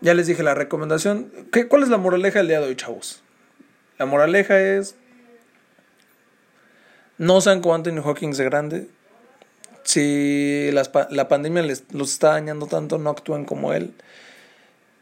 Ya 0.00 0.14
les 0.14 0.26
dije 0.26 0.42
la 0.42 0.54
recomendación. 0.54 1.32
¿Qué, 1.52 1.68
¿Cuál 1.68 1.82
es 1.82 1.88
la 1.88 1.98
moraleja 1.98 2.40
del 2.40 2.48
día 2.48 2.60
de 2.60 2.66
hoy, 2.66 2.76
chavos? 2.76 3.22
La 3.98 4.06
moraleja 4.06 4.60
es... 4.60 4.96
No 7.18 7.40
sean 7.40 7.60
como 7.60 7.74
Anthony 7.74 8.02
Hawking 8.02 8.32
de 8.32 8.44
grande 8.44 8.88
si 9.90 10.70
la 10.72 11.28
pandemia 11.28 11.62
les, 11.62 11.84
los 11.92 12.12
está 12.12 12.30
dañando 12.30 12.66
tanto, 12.66 12.98
no 12.98 13.10
actúen 13.10 13.44
como 13.44 13.72
él. 13.72 13.92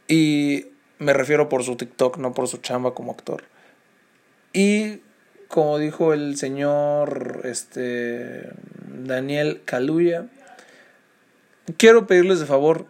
Y 0.06 0.68
me 0.98 1.12
refiero 1.12 1.48
por 1.48 1.62
su 1.62 1.76
TikTok, 1.76 2.16
no 2.18 2.32
por 2.32 2.48
su 2.48 2.58
chamba 2.58 2.94
como 2.94 3.12
actor. 3.12 3.44
Y 4.52 5.00
como 5.48 5.78
dijo 5.78 6.14
el 6.14 6.36
señor 6.36 7.42
este, 7.44 8.50
Daniel 8.88 9.62
Kaluya, 9.64 10.26
quiero 11.76 12.06
pedirles 12.06 12.40
de 12.40 12.46
favor 12.46 12.86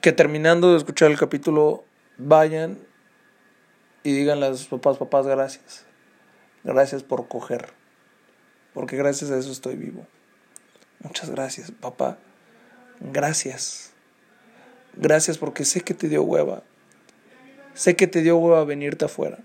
que 0.00 0.12
terminando 0.12 0.72
de 0.72 0.78
escuchar 0.78 1.10
el 1.10 1.18
capítulo 1.18 1.84
vayan 2.18 2.78
y 4.02 4.12
digan 4.12 4.42
a 4.42 4.54
sus 4.54 4.66
papás, 4.66 4.98
papás, 4.98 5.26
gracias. 5.26 5.84
Gracias 6.64 7.02
por 7.02 7.28
coger. 7.28 7.70
Porque 8.74 8.96
gracias 8.96 9.30
a 9.30 9.38
eso 9.38 9.50
estoy 9.50 9.76
vivo. 9.76 10.06
Muchas 11.00 11.30
gracias, 11.30 11.70
papá. 11.70 12.18
Gracias. 13.00 13.92
Gracias 14.94 15.38
porque 15.38 15.64
sé 15.64 15.80
que 15.80 15.94
te 15.94 16.08
dio 16.08 16.22
hueva. 16.22 16.62
Sé 17.74 17.96
que 17.96 18.06
te 18.06 18.22
dio 18.22 18.36
hueva 18.36 18.64
venirte 18.64 19.04
afuera. 19.04 19.38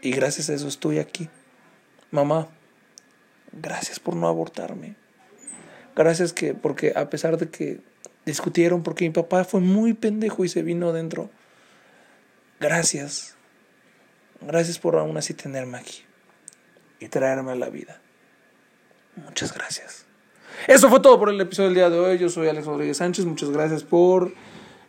Y 0.00 0.12
gracias 0.12 0.50
a 0.50 0.54
eso 0.54 0.68
estoy 0.68 0.98
aquí. 0.98 1.28
Mamá, 2.10 2.48
gracias 3.52 3.98
por 3.98 4.14
no 4.14 4.28
abortarme. 4.28 4.96
Gracias 5.96 6.32
que, 6.32 6.54
porque 6.54 6.92
a 6.96 7.08
pesar 7.10 7.36
de 7.36 7.48
que 7.48 7.80
discutieron, 8.26 8.82
porque 8.82 9.04
mi 9.04 9.10
papá 9.10 9.44
fue 9.44 9.60
muy 9.60 9.92
pendejo 9.92 10.44
y 10.44 10.48
se 10.48 10.62
vino 10.62 10.88
adentro. 10.88 11.30
Gracias. 12.60 13.36
Gracias 14.40 14.78
por 14.78 14.96
aún 14.96 15.16
así 15.16 15.34
tenerme 15.34 15.78
aquí 15.78 16.02
y 17.00 17.08
traerme 17.08 17.52
a 17.52 17.56
la 17.56 17.68
vida. 17.68 18.00
Muchas 19.16 19.54
gracias. 19.54 20.06
Eso 20.66 20.88
fue 20.88 21.00
todo 21.00 21.18
por 21.18 21.28
el 21.28 21.40
episodio 21.40 21.68
del 21.68 21.76
día 21.76 21.90
de 21.90 21.98
hoy. 21.98 22.18
Yo 22.18 22.28
soy 22.28 22.48
Alex 22.48 22.66
Rodríguez 22.66 22.96
Sánchez. 22.96 23.24
Muchas 23.24 23.50
gracias 23.50 23.82
por 23.84 24.32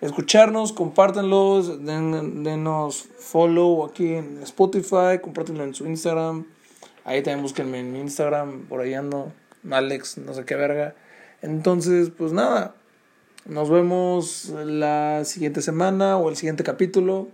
escucharnos. 0.02 0.74
Compártanlos. 0.74 1.86
denos 1.86 3.08
follow 3.20 3.86
aquí 3.86 4.16
en 4.16 4.42
Spotify. 4.44 5.20
Compártanlo 5.22 5.64
en 5.64 5.74
su 5.74 5.86
Instagram. 5.86 6.46
Ahí 7.06 7.22
también 7.22 7.44
búsquenme 7.44 7.80
en 7.80 7.94
mi 7.94 8.00
Instagram, 8.00 8.66
por 8.66 8.82
ahí 8.82 8.96
ando, 8.96 9.32
Alex, 9.72 10.18
no 10.18 10.34
sé 10.34 10.46
qué 10.46 10.56
verga. 10.56 10.96
Entonces, 11.42 12.12
pues 12.16 12.32
nada, 12.34 12.76
nos 13.46 13.70
vemos 13.70 14.50
la 14.66 15.24
siguiente 15.26 15.62
semana 15.62 16.18
o 16.18 16.30
el 16.30 16.36
siguiente 16.36 16.64
capítulo. 16.64 17.28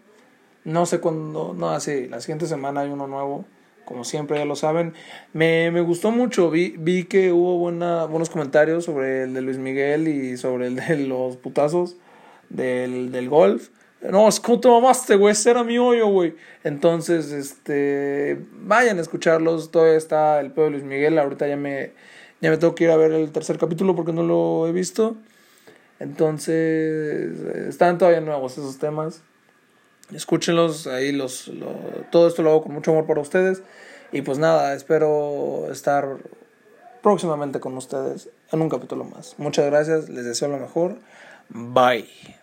No 0.64 0.86
sé 0.86 1.00
cuándo, 1.00 1.56
no, 1.58 1.80
sí, 1.80 2.08
la 2.08 2.20
siguiente 2.20 2.46
semana 2.46 2.82
hay 2.82 2.90
uno 2.90 3.08
nuevo, 3.08 3.46
como 3.86 4.04
siempre 4.04 4.38
ya 4.38 4.46
lo 4.46 4.56
saben. 4.56 4.94
Me, 5.34 5.72
me 5.72 5.82
gustó 5.82 6.12
mucho, 6.12 6.52
vi, 6.52 6.76
vi 6.78 7.06
que 7.06 7.32
hubo 7.32 7.58
buena, 7.58 8.06
buenos 8.06 8.30
comentarios 8.30 8.86
sobre 8.86 9.24
el 9.24 9.34
de 9.34 9.42
Luis 9.42 9.58
Miguel 9.58 10.08
y 10.08 10.38
sobre 10.38 10.68
el 10.68 10.76
de 10.76 10.98
los 10.98 11.38
putazos 11.38 11.96
del, 12.50 13.12
del 13.12 13.30
golf. 13.30 13.70
No, 14.02 14.28
es 14.28 14.40
como 14.40 14.60
te 14.60 14.68
mamaste, 14.68 15.16
güey, 15.16 15.32
ese 15.32 15.52
era 15.52 15.64
mi 15.64 15.78
hoyo, 15.78 16.08
güey. 16.08 16.36
Entonces, 16.64 17.32
este, 17.32 18.40
vayan 18.52 18.98
a 18.98 19.02
escucharlos, 19.02 19.72
todavía 19.72 19.96
está 19.96 20.40
el 20.40 20.52
pedo 20.52 20.66
de 20.66 20.72
Luis 20.72 20.84
Miguel, 20.84 21.20
ahorita 21.20 21.48
ya 21.48 21.56
me, 21.56 21.92
ya 22.42 22.50
me 22.50 22.58
tengo 22.58 22.76
que 22.76 22.84
ir 22.86 22.92
a 22.92 22.98
ver 22.98 23.12
el 23.12 23.32
tercer 23.32 23.58
capítulo 23.58 23.96
porque 23.96 24.14
no 24.14 24.24
lo 24.24 24.68
he 24.68 24.72
visto. 24.72 25.16
Entonces, 26.00 27.40
están 27.70 28.00
todavía 28.00 28.22
nuevos 28.22 28.54
esos 28.54 28.80
temas. 28.80 29.22
Escúchenlos, 30.12 30.88
ahí 30.88 31.12
los, 31.12 31.52
todo 32.12 32.28
esto 32.28 32.42
lo 32.42 32.50
hago 32.50 32.64
con 32.64 32.74
mucho 32.74 32.92
amor 32.92 33.06
para 33.06 33.22
ustedes. 33.22 33.62
Y 34.12 34.24
pues 34.24 34.40
nada, 34.40 34.74
espero 34.74 35.72
estar 35.72 36.18
próximamente 37.02 37.60
con 37.60 37.78
ustedes 37.78 38.30
en 38.52 38.62
un 38.62 38.70
capítulo 38.70 39.04
más. 39.04 39.36
Muchas 39.38 39.66
gracias, 39.68 40.10
les 40.10 40.26
deseo 40.26 40.50
lo 40.50 40.58
mejor. 40.58 40.98
Bye. 41.50 42.41